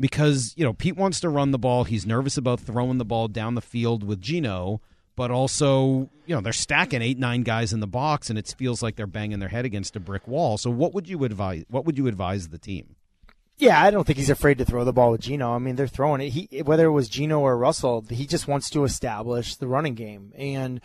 [0.00, 1.82] Because you know Pete wants to run the ball.
[1.84, 4.80] He's nervous about throwing the ball down the field with Geno,
[5.16, 8.80] but also you know they're stacking eight nine guys in the box, and it feels
[8.80, 10.56] like they're banging their head against a brick wall.
[10.56, 11.64] So what would you advise?
[11.68, 12.94] What would you advise the team?
[13.58, 15.52] Yeah, I don't think he's afraid to throw the ball with Geno.
[15.52, 16.30] I mean, they're throwing it.
[16.30, 20.32] He whether it was Geno or Russell, he just wants to establish the running game.
[20.36, 20.80] And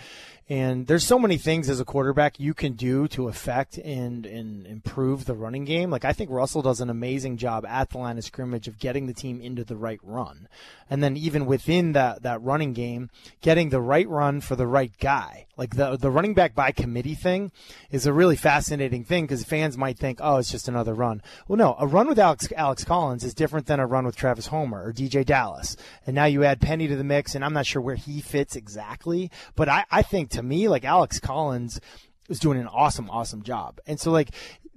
[0.50, 4.68] and there's so many things as a quarterback you can do to affect and, and
[4.68, 5.90] improve the running game.
[5.90, 9.08] Like I think Russell does an amazing job at the line of scrimmage of getting
[9.08, 10.50] the team into the right run.
[10.90, 13.10] And then even within that, that running game,
[13.42, 15.48] getting the right run for the right guy.
[15.56, 17.52] Like the the running back by committee thing
[17.92, 21.22] is a really fascinating thing because fans might think, oh, it's just another run.
[21.48, 24.48] Well, no, a run with Alex Alex Collins is different than a run with Travis
[24.48, 25.78] Homer or DeeJay Dallas.
[26.08, 28.56] And now you add Penny to the mix, and I'm not sure where he fits
[28.56, 31.80] exactly, but I, I think to me, like Alex Collins
[32.30, 33.80] was doing an awesome, awesome job.
[33.86, 34.30] And so like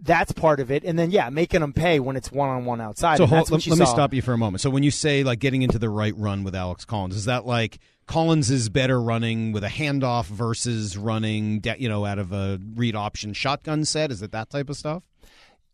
[0.02, 0.84] that's part of it.
[0.84, 3.18] And then yeah, making them pay when it's one on one outside.
[3.18, 4.60] So hold, let, let me stop you for a moment.
[4.60, 7.46] So when you say like getting into the right run with Alex Collins, is that
[7.46, 12.60] like Collins is better running with a handoff versus running, you know, out of a
[12.74, 14.10] read option shotgun set?
[14.10, 15.02] Is it that type of stuff?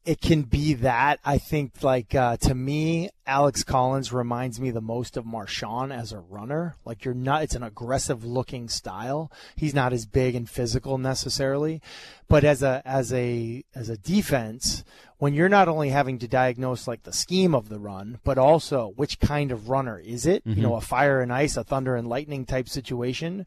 [0.04, 1.20] It can be that.
[1.24, 6.12] I think, like uh, to me, Alex Collins reminds me the most of Marshawn as
[6.12, 6.76] a runner.
[6.84, 9.30] Like you're not, it's an aggressive looking style.
[9.54, 11.80] He's not as big and physical necessarily,
[12.28, 14.82] but as a as a as a defense,
[15.18, 18.92] when you're not only having to diagnose like the scheme of the run, but also
[18.96, 20.42] which kind of runner is it?
[20.56, 23.46] You know, a fire and ice, a thunder and lightning type situation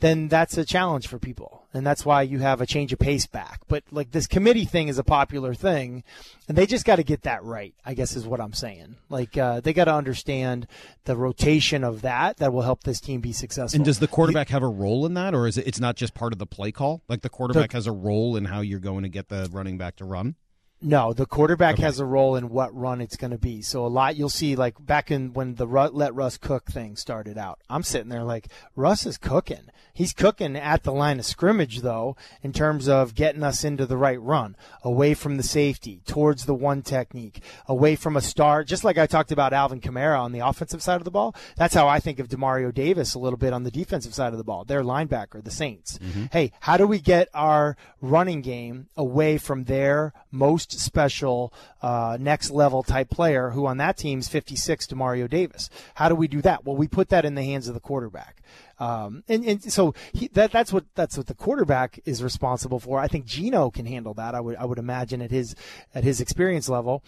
[0.00, 1.66] then that's a challenge for people.
[1.72, 3.60] And that's why you have a change of pace back.
[3.68, 6.02] But like this committee thing is a popular thing
[6.48, 8.96] and they just got to get that right, I guess is what I'm saying.
[9.08, 10.66] Like, uh, they got to understand
[11.04, 13.76] the rotation of that that will help this team be successful.
[13.76, 15.66] And does the quarterback have a role in that, or is it?
[15.66, 17.02] It's not just part of the play call.
[17.08, 19.96] Like the quarterback has a role in how you're going to get the running back
[19.96, 20.34] to run.
[20.82, 23.60] No, the quarterback has a role in what run it's going to be.
[23.60, 27.36] So a lot you'll see, like back in when the let Russ cook thing started
[27.36, 27.60] out.
[27.68, 29.70] I'm sitting there like Russ is cooking.
[29.92, 33.98] He's cooking at the line of scrimmage though, in terms of getting us into the
[33.98, 38.64] right run, away from the safety, towards the one technique, away from a star.
[38.64, 41.34] Just like I talked about Alvin Kamara on the offensive side of the ball.
[41.56, 44.38] That's how I think of Demario Davis a little bit on the defensive side of
[44.38, 44.64] the ball.
[44.64, 45.98] Their linebacker, the Saints.
[45.98, 46.26] Mm-hmm.
[46.32, 51.52] Hey, how do we get our running game away from their most special
[51.82, 55.70] uh, next level type player who on that team's 56 Demario Davis.
[55.94, 56.64] How do we do that?
[56.64, 58.42] Well, we put that in the hands of the quarterback.
[58.78, 62.98] Um, and, and so he, that, that's what that's what the quarterback is responsible for.
[62.98, 64.34] I think Geno can handle that.
[64.34, 65.54] I would I would imagine at his
[65.94, 67.04] at his experience level.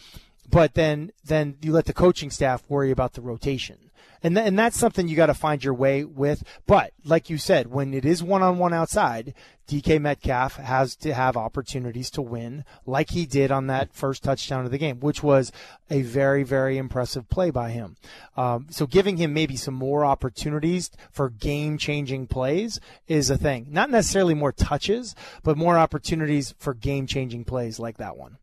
[0.51, 3.91] But then then you let the coaching staff worry about the rotation.
[4.23, 6.45] And, th- and that's something you got to find your way with.
[6.67, 9.35] But like you said, when it is one on one outside,
[9.69, 14.65] DK Metcalf has to have opportunities to win, like he did on that first touchdown
[14.65, 15.51] of the game, which was
[15.89, 17.97] a very, very impressive play by him.
[18.37, 23.69] Um, so giving him maybe some more opportunities for game changing plays is a thing.
[23.71, 28.39] Not necessarily more touches, but more opportunities for game changing plays like that one.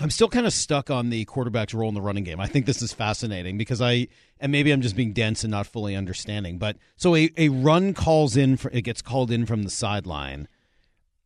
[0.00, 2.40] I'm still kind of stuck on the quarterback's role in the running game.
[2.40, 4.06] I think this is fascinating because I,
[4.38, 6.58] and maybe I'm just being dense and not fully understanding.
[6.58, 10.46] But so a, a run calls in, for, it gets called in from the sideline.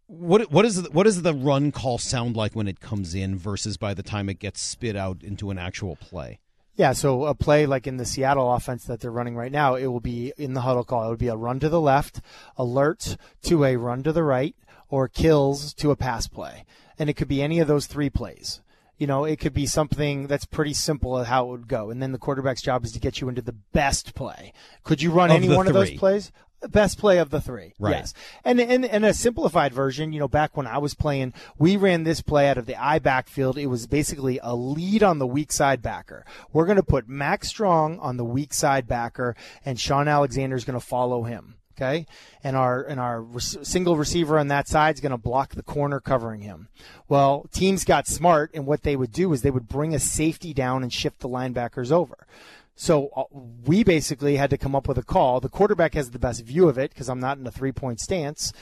[0.07, 3.79] What what is what does the run call sound like when it comes in versus
[3.79, 6.39] by the time it gets spit out into an actual play?
[6.75, 9.87] Yeah, so a play like in the Seattle offense that they're running right now, it
[9.87, 11.07] will be in the huddle call.
[11.07, 12.21] It would be a run to the left,
[12.57, 14.57] alert to a run to the right,
[14.93, 16.67] or kills to a pass play.
[16.99, 18.61] And it could be any of those three plays.
[18.99, 21.89] You know, it could be something that's pretty simple at how it would go.
[21.91, 24.53] And then the quarterback's job is to get you into the best play.
[24.85, 25.99] Could you run Of any one of those three.
[25.99, 26.31] plays?
[26.69, 27.73] Best play of the three.
[27.81, 27.93] Right.
[27.97, 28.15] Yes.
[28.45, 32.05] And, and and a simplified version, you know, back when I was playing, we ran
[32.05, 33.57] this play out of the I backfield.
[33.59, 36.25] It was basically a lead on the weak side backer.
[36.53, 40.65] We're going to put Mack Strong on the weak side backer, and Shaun Alexander is
[40.65, 41.57] going to follow him.
[41.77, 42.07] Okay,
[42.45, 45.63] and our and our re- single receiver on that side is going to block the
[45.63, 46.69] corner covering him.
[47.09, 50.53] Well, teams got smart, and what they would do is they would bring a safety
[50.53, 52.27] down and shift the linebackers over.
[52.75, 53.25] So uh,
[53.65, 55.41] we basically had to come up with a call.
[55.41, 58.01] The quarterback has the best view of it because I'm not in a three point
[58.01, 58.53] stance.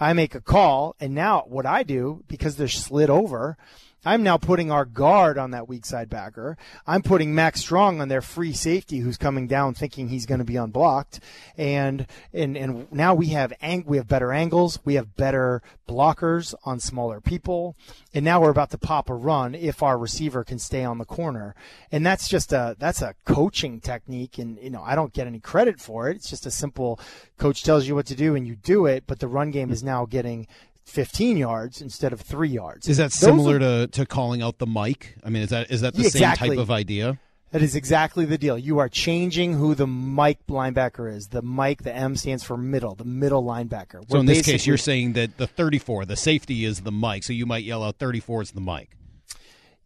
[0.00, 3.56] I make a call, and now what I do because they're slid over.
[4.04, 6.56] I'm now putting our guard on that weak side backer.
[6.86, 10.44] I'm putting Mack Strong on their free safety who's coming down thinking he's going to
[10.44, 11.20] be unblocked.
[11.58, 14.78] And, and, and now we have, ang- we have better angles.
[14.84, 17.76] We have better blockers on smaller people.
[18.14, 21.04] And now we're about to pop a run if our receiver can stay on the
[21.04, 21.54] corner.
[21.92, 24.38] And that's just a, that's a coaching technique.
[24.38, 26.16] And, you know, I don't get any credit for it.
[26.16, 26.98] It's just a simple
[27.36, 29.04] coach tells you what to do and you do it.
[29.06, 30.46] But the run game is now getting
[30.90, 32.88] 15 yards instead of three yards.
[32.88, 35.16] Is that similar are- to, to calling out the Mike?
[35.24, 37.18] I mean, is that is that the Yeah, same type of idea?
[37.52, 38.56] That is exactly the deal.
[38.56, 41.28] You are changing who the Mike linebacker is.
[41.28, 44.02] The Mike, the M stands for middle, the middle linebacker.
[44.02, 47.24] So We're in this case, you're saying that the 34, the safety is the Mike.
[47.24, 48.90] So you might yell out 34 is the Mike.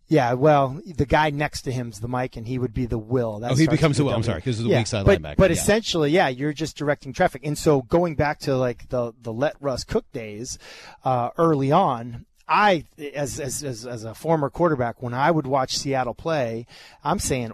[0.06, 3.38] Yeah, well, the guy next to him's the Mike, and he would be the Will.
[3.40, 4.12] That Oh, he becomes the Will.
[4.12, 5.56] I'm sorry, sorry, 'cause he's the yeah, weak side but, linebacker, But yeah.
[5.56, 7.40] essentially, yeah, you're just directing traffic.
[7.44, 10.58] And so going back to like the the let Russ cook days,
[11.04, 12.26] uh, early on.
[12.46, 16.66] I, as, as as as a former quarterback, when I would watch Seattle play,
[17.02, 17.52] I'm saying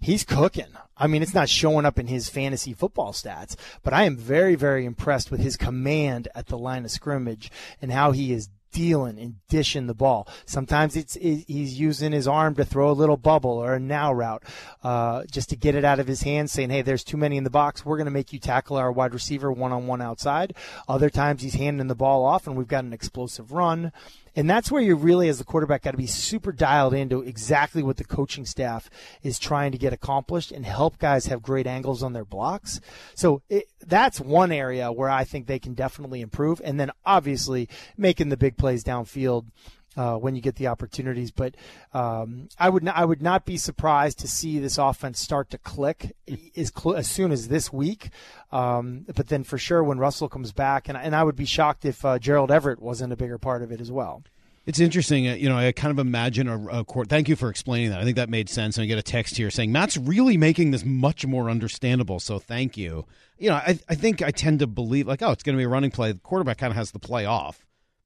[0.00, 0.68] he's cooking.
[0.96, 4.54] I mean, it's not showing up in his fantasy football stats, but I am very,
[4.54, 7.50] very impressed with his command at the line of scrimmage
[7.82, 10.28] and how he is dealing and dishing the ball.
[10.44, 14.42] Sometimes it's he's using his arm to throw a little bubble or a now route,
[14.82, 17.44] uh, just to get it out of his hands, saying, "Hey, there's too many in
[17.44, 17.86] the box.
[17.86, 20.54] We're going to make you tackle our wide receiver one on one outside."
[20.88, 23.92] Other times he's handing the ball off, and we've got an explosive run.
[24.36, 27.82] And that's where you really, as the quarterback, got to be super dialed into exactly
[27.82, 28.90] what the coaching staff
[29.22, 32.80] is trying to get accomplished and help guys have great angles on their blocks.
[33.14, 36.60] So it, that's one area where I think they can definitely improve.
[36.64, 39.46] And then obviously making the big plays downfield.
[39.96, 41.54] Uh, when you get the opportunities, but
[41.92, 45.58] um, I would not, I would not be surprised to see this offense start to
[45.58, 46.16] click
[46.56, 48.10] as, cl- as soon as this week.
[48.50, 51.84] Um, but then for sure when Russell comes back, and, and I would be shocked
[51.84, 54.24] if uh, Gerald Everett wasn't a bigger part of it as well.
[54.66, 55.28] It's interesting.
[55.28, 57.08] uh, You know, I kind of imagine a, a court.
[57.08, 58.00] Thank you for explaining that.
[58.00, 58.76] I think that made sense.
[58.76, 62.18] And I get a text here saying Matt's really making this much more understandable.
[62.18, 63.04] So thank you.
[63.38, 65.64] You know, I, I think I tend to believe like, oh, it's going to be
[65.64, 66.10] a running play.
[66.10, 67.64] The quarterback kind of has the play off.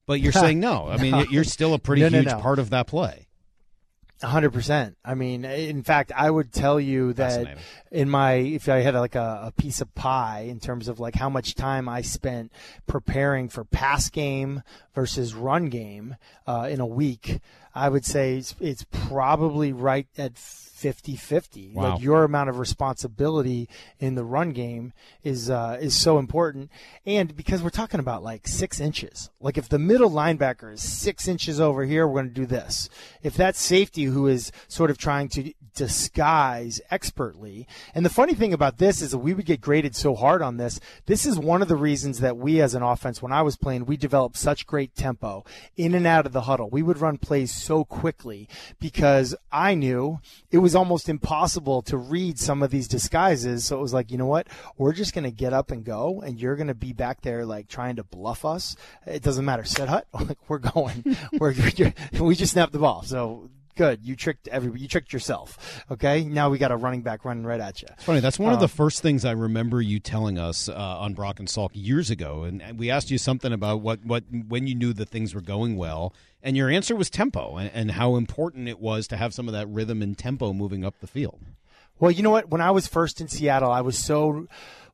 [0.08, 0.88] But you're saying no.
[0.88, 2.40] I mean, you're still a pretty No, no, huge no.
[2.40, 3.28] part of that play.
[4.20, 4.96] hundred percent.
[5.04, 7.58] I mean, in fact, I would tell you that
[7.92, 11.14] in my if I had like a, a piece of pie in terms of like
[11.14, 12.50] how much time I spent
[12.88, 14.62] preparing for pass game
[14.94, 16.16] versus run game
[16.48, 17.38] uh, in a week,
[17.74, 20.34] I would say it's, it's probably right at
[20.78, 21.74] 50-50.
[21.74, 21.82] Wow.
[21.94, 24.92] Like your amount of responsibility in the run game
[25.24, 26.70] is uh, is so important,
[27.04, 29.30] and because we're talking about like six inches.
[29.40, 32.88] Like if the middle linebacker is six inches over here, we're going to do this.
[33.22, 38.52] If that safety who is sort of trying to disguise expertly, and the funny thing
[38.52, 40.78] about this is that we would get graded so hard on this.
[41.06, 43.86] This is one of the reasons that we as an offense, when I was playing,
[43.86, 45.44] we developed such great tempo
[45.76, 46.70] in and out of the huddle.
[46.70, 48.48] We would run plays so quickly
[48.80, 53.64] because I knew it was almost impossible to read some of these disguises.
[53.64, 54.46] So it was like, you know what?
[54.76, 57.44] We're just going to get up and go, and you're going to be back there
[57.44, 58.76] like trying to bluff us.
[59.06, 59.64] It doesn't matter.
[59.64, 61.16] Set hut, like we're going.
[61.38, 61.54] we're
[62.20, 63.02] we just snapped the ball.
[63.02, 64.04] So good.
[64.04, 64.82] You tricked everybody.
[64.82, 65.82] You tricked yourself.
[65.90, 66.24] Okay.
[66.24, 67.88] Now we got a running back running right at you.
[67.92, 68.20] It's funny.
[68.20, 71.38] That's one of Um, the first things I remember you telling us uh, on Brock
[71.38, 74.74] and Salk years ago, and and we asked you something about what, what when you
[74.74, 76.12] knew that things were going well,
[76.42, 79.54] and your answer was tempo, and, and how important it was to have some of
[79.54, 81.40] that rhythm and tempo moving up the field.
[82.00, 82.50] Well, you know what?
[82.50, 84.46] When I was first in Seattle, I was so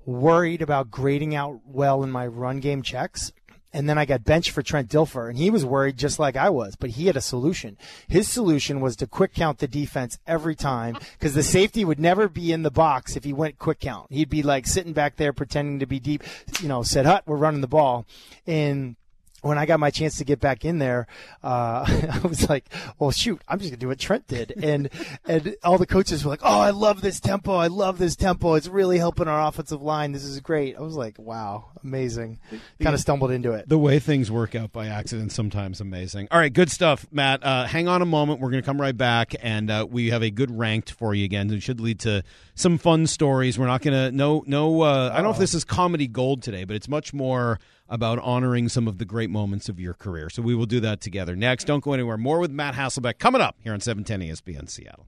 [0.06, 3.32] worried about grading out well in my run game checks.
[3.74, 6.48] And then I got benched for Trent Dilfer, and he was worried just like I
[6.48, 7.76] was, but he had a solution.
[8.06, 12.28] His solution was to quick count the defense every time because the safety would never
[12.28, 14.12] be in the box if he went quick count.
[14.12, 16.22] He'd be like sitting back there pretending to be deep,
[16.62, 18.06] you know, said, Hut, we're running the ball.
[18.46, 18.94] And
[19.44, 21.06] when I got my chance to get back in there,
[21.42, 22.64] uh, I was like,
[22.98, 24.88] "Well, shoot, I'm just gonna do what Trent did." And
[25.26, 27.54] and all the coaches were like, "Oh, I love this tempo.
[27.54, 28.54] I love this tempo.
[28.54, 30.12] It's really helping our offensive line.
[30.12, 32.38] This is great." I was like, "Wow, amazing."
[32.80, 33.68] Kind of stumbled into it.
[33.68, 36.28] The way things work out by accident sometimes amazing.
[36.30, 37.44] All right, good stuff, Matt.
[37.44, 38.40] Uh, hang on a moment.
[38.40, 41.24] We're going to come right back, and uh, we have a good ranked for you
[41.24, 41.50] again.
[41.50, 42.22] It should lead to
[42.54, 43.58] some fun stories.
[43.58, 44.82] We're not going to no no.
[44.82, 48.18] Uh, I don't know if this is comedy gold today, but it's much more about
[48.20, 50.30] honoring some of the great moments of your career.
[50.30, 51.64] So we will do that together next.
[51.64, 52.16] Don't go anywhere.
[52.16, 55.06] More with Matt Hasselbeck coming up here on 710 ESPN Seattle.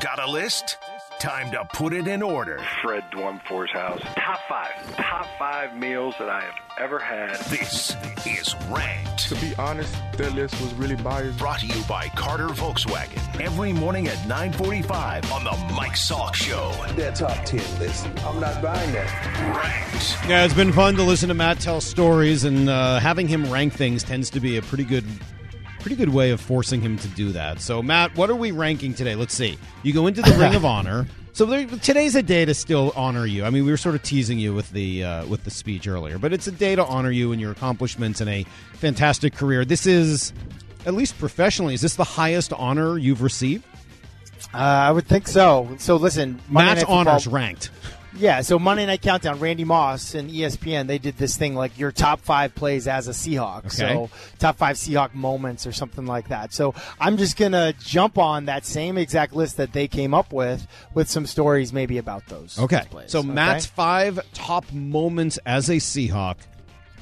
[0.00, 0.76] Got a list?
[1.20, 2.60] Time to put it in order.
[2.82, 4.02] Fred Dwumfor's house.
[4.16, 7.36] Top five, top five meals that I have ever had.
[7.46, 9.28] This is Ranked.
[9.30, 11.38] To be honest, that list was really biased.
[11.38, 13.40] Brought to you by Carter Volkswagen.
[13.40, 16.70] Every morning at 945 on the Mike Salk Show.
[16.96, 18.06] That top 10 list.
[18.26, 19.56] I'm not buying that.
[19.56, 20.28] Ranked.
[20.28, 23.72] Yeah, it's been fun to listen to Matt tell stories, and uh, having him rank
[23.72, 25.04] things tends to be a pretty good,
[25.86, 27.60] pretty good way of forcing him to do that.
[27.60, 29.14] So, Matt, what are we ranking today?
[29.14, 29.56] Let's see.
[29.84, 31.06] You go into the Ring of Honor.
[31.32, 33.44] So there, today's a day to still honor you.
[33.44, 36.18] I mean, we were sort of teasing you with the uh, with the speech earlier,
[36.18, 39.64] but it's a day to honor you and your accomplishments and a fantastic career.
[39.64, 40.32] This is,
[40.86, 43.64] at least professionally, is this the highest honor you've received?
[44.52, 45.76] Uh, I would think so.
[45.78, 47.70] So listen, Monday Matt's Night Football- honors ranked.
[48.18, 51.92] Yeah, so Monday Night Countdown, Randy Moss and ESPN, they did this thing like your
[51.92, 53.66] top five plays as a Seahawk.
[53.66, 53.68] Okay.
[53.68, 56.52] So top five Seahawk moments or something like that.
[56.52, 60.66] So I'm just gonna jump on that same exact list that they came up with
[60.94, 62.58] with some stories maybe about those.
[62.58, 62.76] Okay.
[62.78, 63.10] those plays.
[63.12, 63.28] So Okay?
[63.28, 66.36] Matt's five top moments as a Seahawk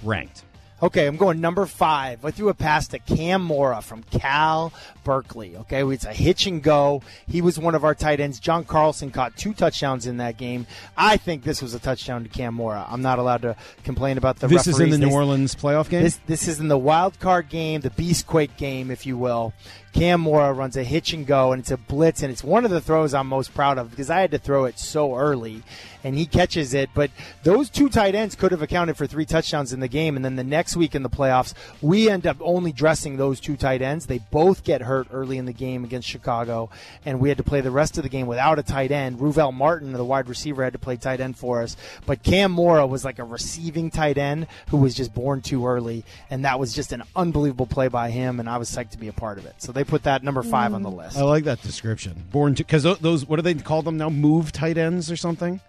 [0.02, 0.44] ranked.
[0.84, 2.26] Okay, I'm going number five.
[2.26, 4.70] I threw a pass to Cam Morrah from Cal
[5.02, 5.56] Berkeley.
[5.56, 7.02] Okay, it's a hitch and go.
[7.26, 8.38] He was one of our tight ends.
[8.38, 10.66] John Carlson caught two touchdowns in that game.
[10.94, 12.84] I think this was a touchdown to Cam Morrah.
[12.86, 16.02] I'm not allowed to complain about the This is in the New Orleans playoff game.
[16.02, 19.54] This this is in the wild card game, the Beastquake game, if you will.
[19.94, 22.72] Cam Morrah runs a hitch and go, and it's a blitz, and it's one of
[22.72, 25.62] the throws I'm most proud of because I had to throw it so early,
[26.02, 26.90] and he catches it.
[26.94, 27.12] But
[27.44, 30.34] those two tight ends could have accounted for three touchdowns in the game, and then
[30.34, 34.06] the next week in the playoffs, we end up only dressing those two tight ends.
[34.06, 36.70] They both get hurt early in the game against Chicago,
[37.06, 39.20] and we had to play the rest of the game without a tight end.
[39.20, 42.88] Ruvell Martin, the wide receiver, had to play tight end for us, but Cam Morrah
[42.88, 46.74] was like a receiving tight end who was just born too early, and that was
[46.74, 49.46] just an unbelievable play by him, and I was psyched to be a part of
[49.46, 49.54] it.
[49.58, 50.96] So they put that number five on the mm.
[50.96, 51.16] list.
[51.16, 52.24] I like that description.
[52.30, 54.10] Born to because those what do they call them now?
[54.10, 55.60] Move tight ends or something?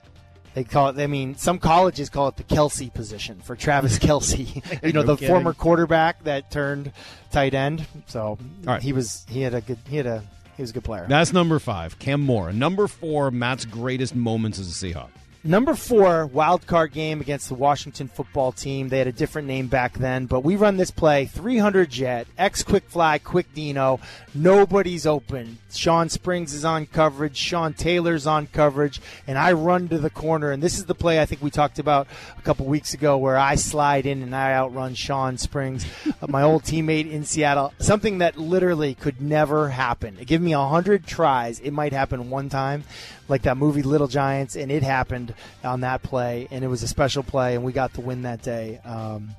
[0.55, 0.97] They call it.
[0.97, 4.55] I mean, some colleges call it the Kelce position for Travis Kelce.
[4.83, 5.27] you know, No the kidding.
[5.27, 6.93] former quarterback that turned
[7.31, 7.85] tight end.
[8.07, 8.81] So right.
[8.81, 9.25] he was.
[9.29, 9.77] He had a good.
[9.89, 10.23] He had a.
[10.55, 11.05] He was a good player.
[11.09, 11.99] That's number five.
[11.99, 12.53] Cam Moore.
[12.53, 13.29] Number four.
[13.31, 15.09] Matt's greatest moments as a Seahawk.
[15.47, 18.89] Number four, wild card game against the Washington football team.
[18.89, 22.63] They had a different name back then, but we run this play 300 jet, X
[22.63, 23.99] quick fly, quick Dino.
[24.33, 25.59] Nobody's open.
[25.77, 27.37] Shawn Springs is on coverage.
[27.37, 30.51] Sean Taylor's on coverage, and I run to the corner.
[30.51, 32.07] And this is the play I think we talked about
[32.37, 35.85] a couple weeks ago, where I slide in and I outrun Shawn Springs,
[36.21, 37.73] uh, my old teammate in Seattle.
[37.79, 40.17] Something that literally could never happen.
[40.25, 42.83] Give me a hundred tries, it might happen one time,
[43.27, 46.87] like that movie Little Giants, and it happened on that play, and it was a
[46.87, 48.79] special play, and we got the win that day.
[48.85, 49.29] Um,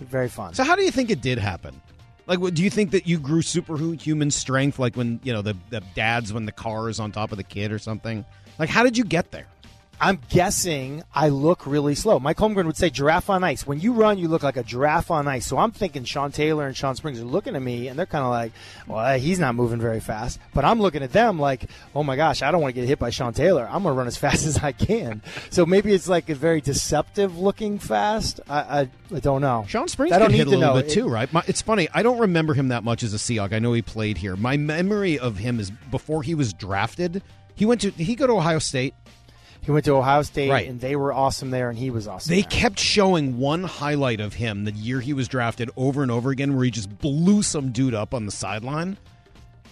[0.00, 0.54] very fun.
[0.54, 1.80] So how do you think it did happen?
[2.26, 5.82] Like, do you think that you grew superhuman strength, like when you know the, the
[5.94, 8.24] dads when the car is on top of the kid or something?
[8.58, 9.46] Like, how did you get there?
[10.00, 12.18] I'm guessing I look really slow.
[12.18, 13.66] Mike Holmgren would say giraffe on ice.
[13.66, 15.46] When you run, you look like a giraffe on ice.
[15.46, 18.24] So I'm thinking Sean Taylor and Shawn Springs are looking at me, and they're kind
[18.24, 18.52] of like,
[18.88, 20.40] well, he's not moving very fast.
[20.54, 22.98] But I'm looking at them like, oh my gosh, I don't want to get hit
[22.98, 23.64] by Sean Taylor.
[23.64, 25.22] I'm going to run as fast as I can.
[25.50, 28.40] So maybe it's like a very deceptive looking fast.
[28.48, 29.64] I, I, I don't know.
[29.68, 30.82] Shawn Springs I don't could hit a little know.
[30.82, 31.32] bit too, right?
[31.32, 31.88] My, it's funny.
[31.94, 33.52] I don't remember him that much as a Seahawk.
[33.52, 34.34] I know he played here.
[34.34, 37.22] My memory of him is before he was drafted.
[37.54, 37.90] He went to.
[37.90, 38.94] He go to Ohio State?
[39.62, 40.68] He went to Ohio State, Right.
[40.68, 42.30] and they were awesome there, and he was awesome.
[42.34, 42.50] They there.
[42.50, 46.54] kept showing one highlight of him the year he was drafted over and over again,
[46.56, 48.96] where he just blew some dude up on the sideline.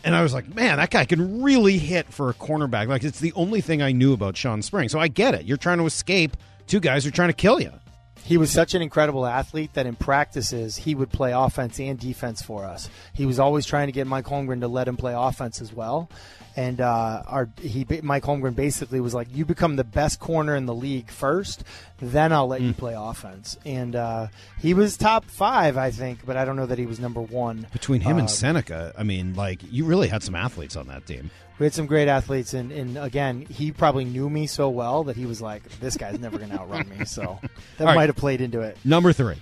[0.05, 2.86] And I was like, man, that guy can really hit for a cornerback.
[2.88, 4.88] Like, it's the only thing I knew about Shawn Spring.
[4.88, 5.45] So I get it.
[5.45, 6.36] You're trying to escape
[6.66, 7.72] two guys who are trying to kill you.
[8.24, 12.42] He was such an incredible athlete that in practices he would play offense and defense
[12.42, 12.88] for us.
[13.12, 16.08] He was always trying to get Mike Holmgren to let him play offense as well.
[16.56, 20.66] And uh, our he Mike Holmgren basically was like, "You become the best corner in
[20.66, 21.62] the league first,
[22.00, 26.36] then I'll let you play offense." And uh, he was top five, I think, but
[26.36, 27.68] I don't know that he was number one.
[27.72, 31.06] Between him Um, and Seneca, I mean, like, you really had some athletes on that
[31.06, 31.30] team.
[31.61, 35.16] We had some great athletes, and, and again, he probably knew me so well that
[35.16, 37.38] he was like, "This guy's never going to outrun me." So
[37.76, 37.94] that right.
[37.94, 38.78] might have played into it.
[38.82, 39.36] Number three.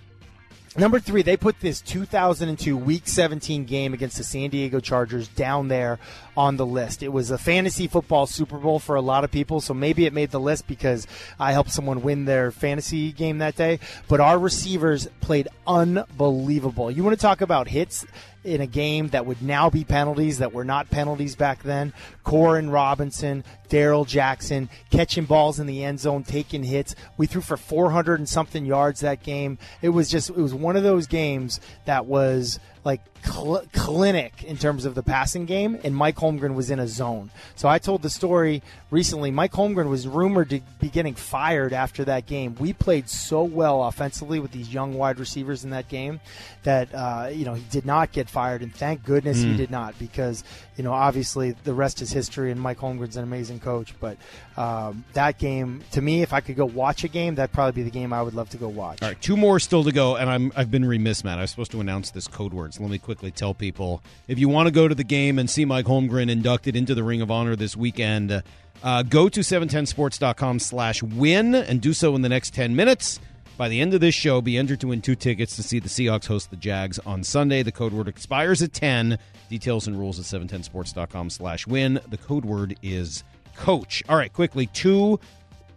[0.77, 5.69] Number three, they put this 2002 Week 17 game against the San Diego Chargers down
[5.69, 6.01] there
[6.39, 7.03] on the list.
[7.03, 10.12] It was a fantasy football Super Bowl for a lot of people, so maybe it
[10.12, 11.05] made the list because
[11.36, 13.80] I helped someone win their fantasy game that day.
[14.07, 16.93] But our receivers played unbelievable.
[16.93, 18.07] You want to talk about hits
[18.45, 21.93] in a game that would now be penalties that were not penalties back then?
[22.22, 26.95] Koren Robinson, Darrell Jackson catching balls in the end zone, taking hits.
[27.16, 29.59] We threw for 400 and something yards that game.
[29.82, 34.57] It was just, it was one of those games that was like cl- clinic in
[34.57, 37.31] terms of the passing game, and Mike Holmgren was in a zone.
[37.57, 39.31] So I told the story recently.
[39.31, 42.55] Mike Holmgren was rumored to be getting fired after that game.
[42.59, 46.20] We played so well offensively with these young wide receivers in that game
[46.62, 49.57] that uh, you know he did not get fired, and thank goodness he Mm.
[49.57, 50.45] did not because
[50.76, 53.95] you know obviously the rest is history, and Mike Holmgren's an amazing coach.
[54.01, 54.16] But
[54.57, 57.83] um, that game, to me, if I could go watch a game, that'd probably be
[57.85, 59.03] the game I would love to go watch.
[59.03, 61.39] All right, two more still to go, and I'm I've been remiss, Matt.
[61.39, 64.49] I was supposed to announce this code word, let me quickly tell people if you
[64.49, 67.31] want to go to the game and see Mike Holmgren inducted into the Ring of
[67.31, 68.43] Honor this weekend,
[68.83, 73.21] uh, go to 710sports.com slash win and do so in the next 10 minutes.
[73.57, 75.89] By the end of this show, be entered to win two tickets to see the
[75.89, 77.64] Seahawks host the Jags on Sunday.
[77.64, 79.19] The code word expires at 10.
[79.51, 82.01] Details and rules at 710sports.com slash win.
[82.09, 83.25] The code word is
[83.57, 84.03] coach.
[84.09, 85.19] All right, quickly, two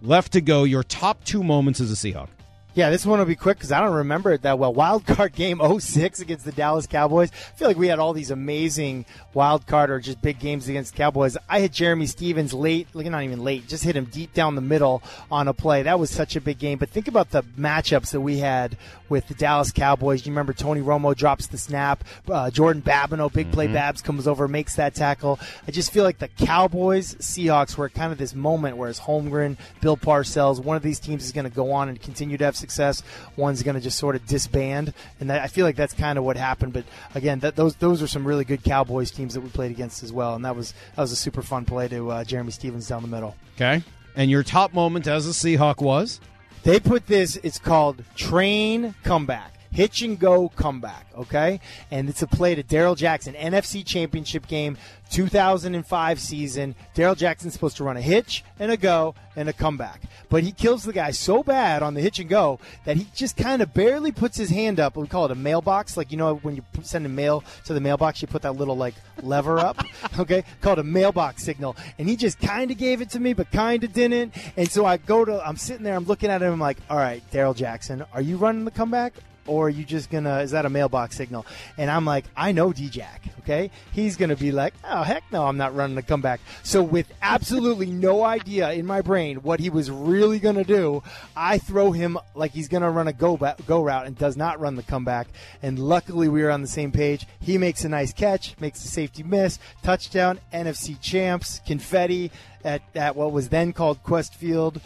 [0.04, 0.64] left to go.
[0.64, 2.30] Your top two moments as a Seahawk.
[2.74, 4.74] Yeah, this one will be quick because I don't remember it that well.
[4.74, 7.30] Wild card game 06 against the Dallas Cowboys.
[7.32, 10.96] I feel like we had all these amazing wild card or just big games against
[10.96, 11.38] Cowboys.
[11.50, 14.62] I hit Jerramy Stevens late, like not even late, just hit him deep down the
[14.62, 15.84] middle on a play.
[15.84, 16.78] That was such a big game.
[16.78, 18.78] But think about the matchups that we had
[19.10, 20.26] with the Dallas Cowboys.
[20.26, 23.74] You remember Tony Romo drops the snap, uh, Jordan Babineau, big play Mm-hmm.
[23.74, 25.40] Babs comes over, makes that tackle.
[25.68, 29.58] I just feel like the Cowboys, Seahawks were kind of this moment where it's Holmgren,
[29.82, 32.56] Bill Parcells, one of these teams is going to go on and continue to have
[32.62, 33.04] success.
[33.36, 36.24] One's going to just sort of disband, and that, I feel like that's kind of
[36.24, 36.72] what happened.
[36.72, 40.04] But again, that, those those are some really good Cowboys teams that we played against
[40.04, 42.88] as well, and that was that was a super fun play to uh, Jerramy Stevens
[42.88, 43.36] down the middle.
[43.56, 43.84] Okay.
[44.16, 46.20] And your top moment as a Seahawk was?
[46.64, 49.54] They put this, it's called Train Comeback.
[49.72, 51.62] Hitch and go comeback, okay?
[51.92, 54.78] And it's a play to Darrell Jackson, NFC Championship game,
[55.12, 56.76] 2005 season.
[56.94, 60.02] Darrell Jackson's supposed to run a hitch and a go and a comeback.
[60.30, 63.38] But he kills the guy so bad on the hitch and go that he just
[63.38, 64.96] kind of barely puts his hand up.
[64.96, 65.96] We call it a mailbox.
[65.96, 68.76] Like, you know, when you send a mail to the mailbox, you put that little,
[68.76, 69.84] like, lever up,
[70.20, 70.44] okay?
[70.62, 71.76] Called a mailbox signal.
[71.98, 74.34] And he just kind of gave it to me, but kind of didn't.
[74.58, 76.98] And so I go to, I'm sitting there, I'm looking at him, I'm like, all
[76.98, 79.14] right, Darrell Jackson, are you running the comeback?
[79.48, 80.40] Or are you just gonna?
[80.40, 81.46] Is that a mailbox signal?
[81.78, 83.24] And I'm like, I know D-Jack.
[83.40, 86.40] Okay, he's gonna be like, oh heck no, I'm not running the comeback.
[86.62, 91.02] So with absolutely no idea in my brain what he was really gonna do,
[91.36, 94.60] I throw him like he's gonna run a go ba- go route and does not
[94.60, 95.28] run the comeback.
[95.64, 97.26] And luckily we were on the same page.
[97.40, 102.32] He makes a nice catch, makes a safety miss, touchdown, NFC champs, confetti
[102.64, 104.82] at, at what was then called Qwest Field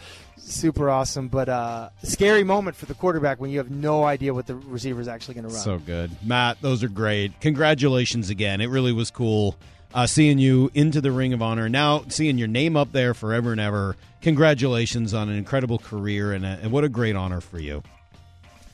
[0.46, 4.46] super awesome, but uh, scary moment for the quarterback when you have no idea what
[4.46, 5.62] the receiver is actually going to run.
[5.62, 6.10] So good.
[6.24, 7.40] Matt, those are great.
[7.40, 8.60] Congratulations again.
[8.60, 9.56] It really was cool
[9.94, 11.68] uh, seeing you into the Ring of Honor.
[11.68, 13.96] Now seeing your name up there forever and ever.
[14.20, 17.82] Congratulations on an incredible career and, a, and what a great honor for you.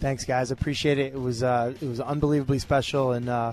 [0.00, 0.50] Thanks, guys.
[0.50, 1.14] Appreciate it.
[1.14, 3.52] It was uh, it was unbelievably special, and uh,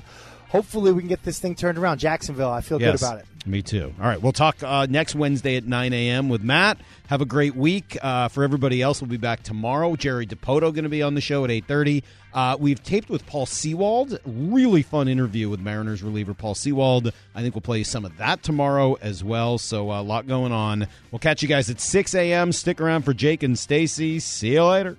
[0.50, 2.00] hopefully we can get this thing turned around.
[2.00, 3.26] Jacksonville, I feel Yes, good about it.
[3.46, 3.94] Me too.
[4.00, 6.28] All right, we'll talk uh, next Wednesday at 9 a.m.
[6.28, 6.78] with Matt.
[7.08, 7.98] Have a great week.
[8.02, 9.96] Uh, for everybody else, we'll be back tomorrow.
[9.96, 12.04] Jerry Dipoto going to be on the show at 8.30.
[12.34, 14.20] Uh, we've taped with Paul Sewald.
[14.26, 17.12] Really fun interview with Mariners reliever Paul Sewald.
[17.34, 19.58] I think we'll play some of that tomorrow as well.
[19.58, 20.88] So uh, a lot going on.
[21.12, 22.52] We'll catch you guys at 6 a.m.
[22.52, 24.20] Stick around for Jake and Stacy.
[24.20, 24.98] See you later.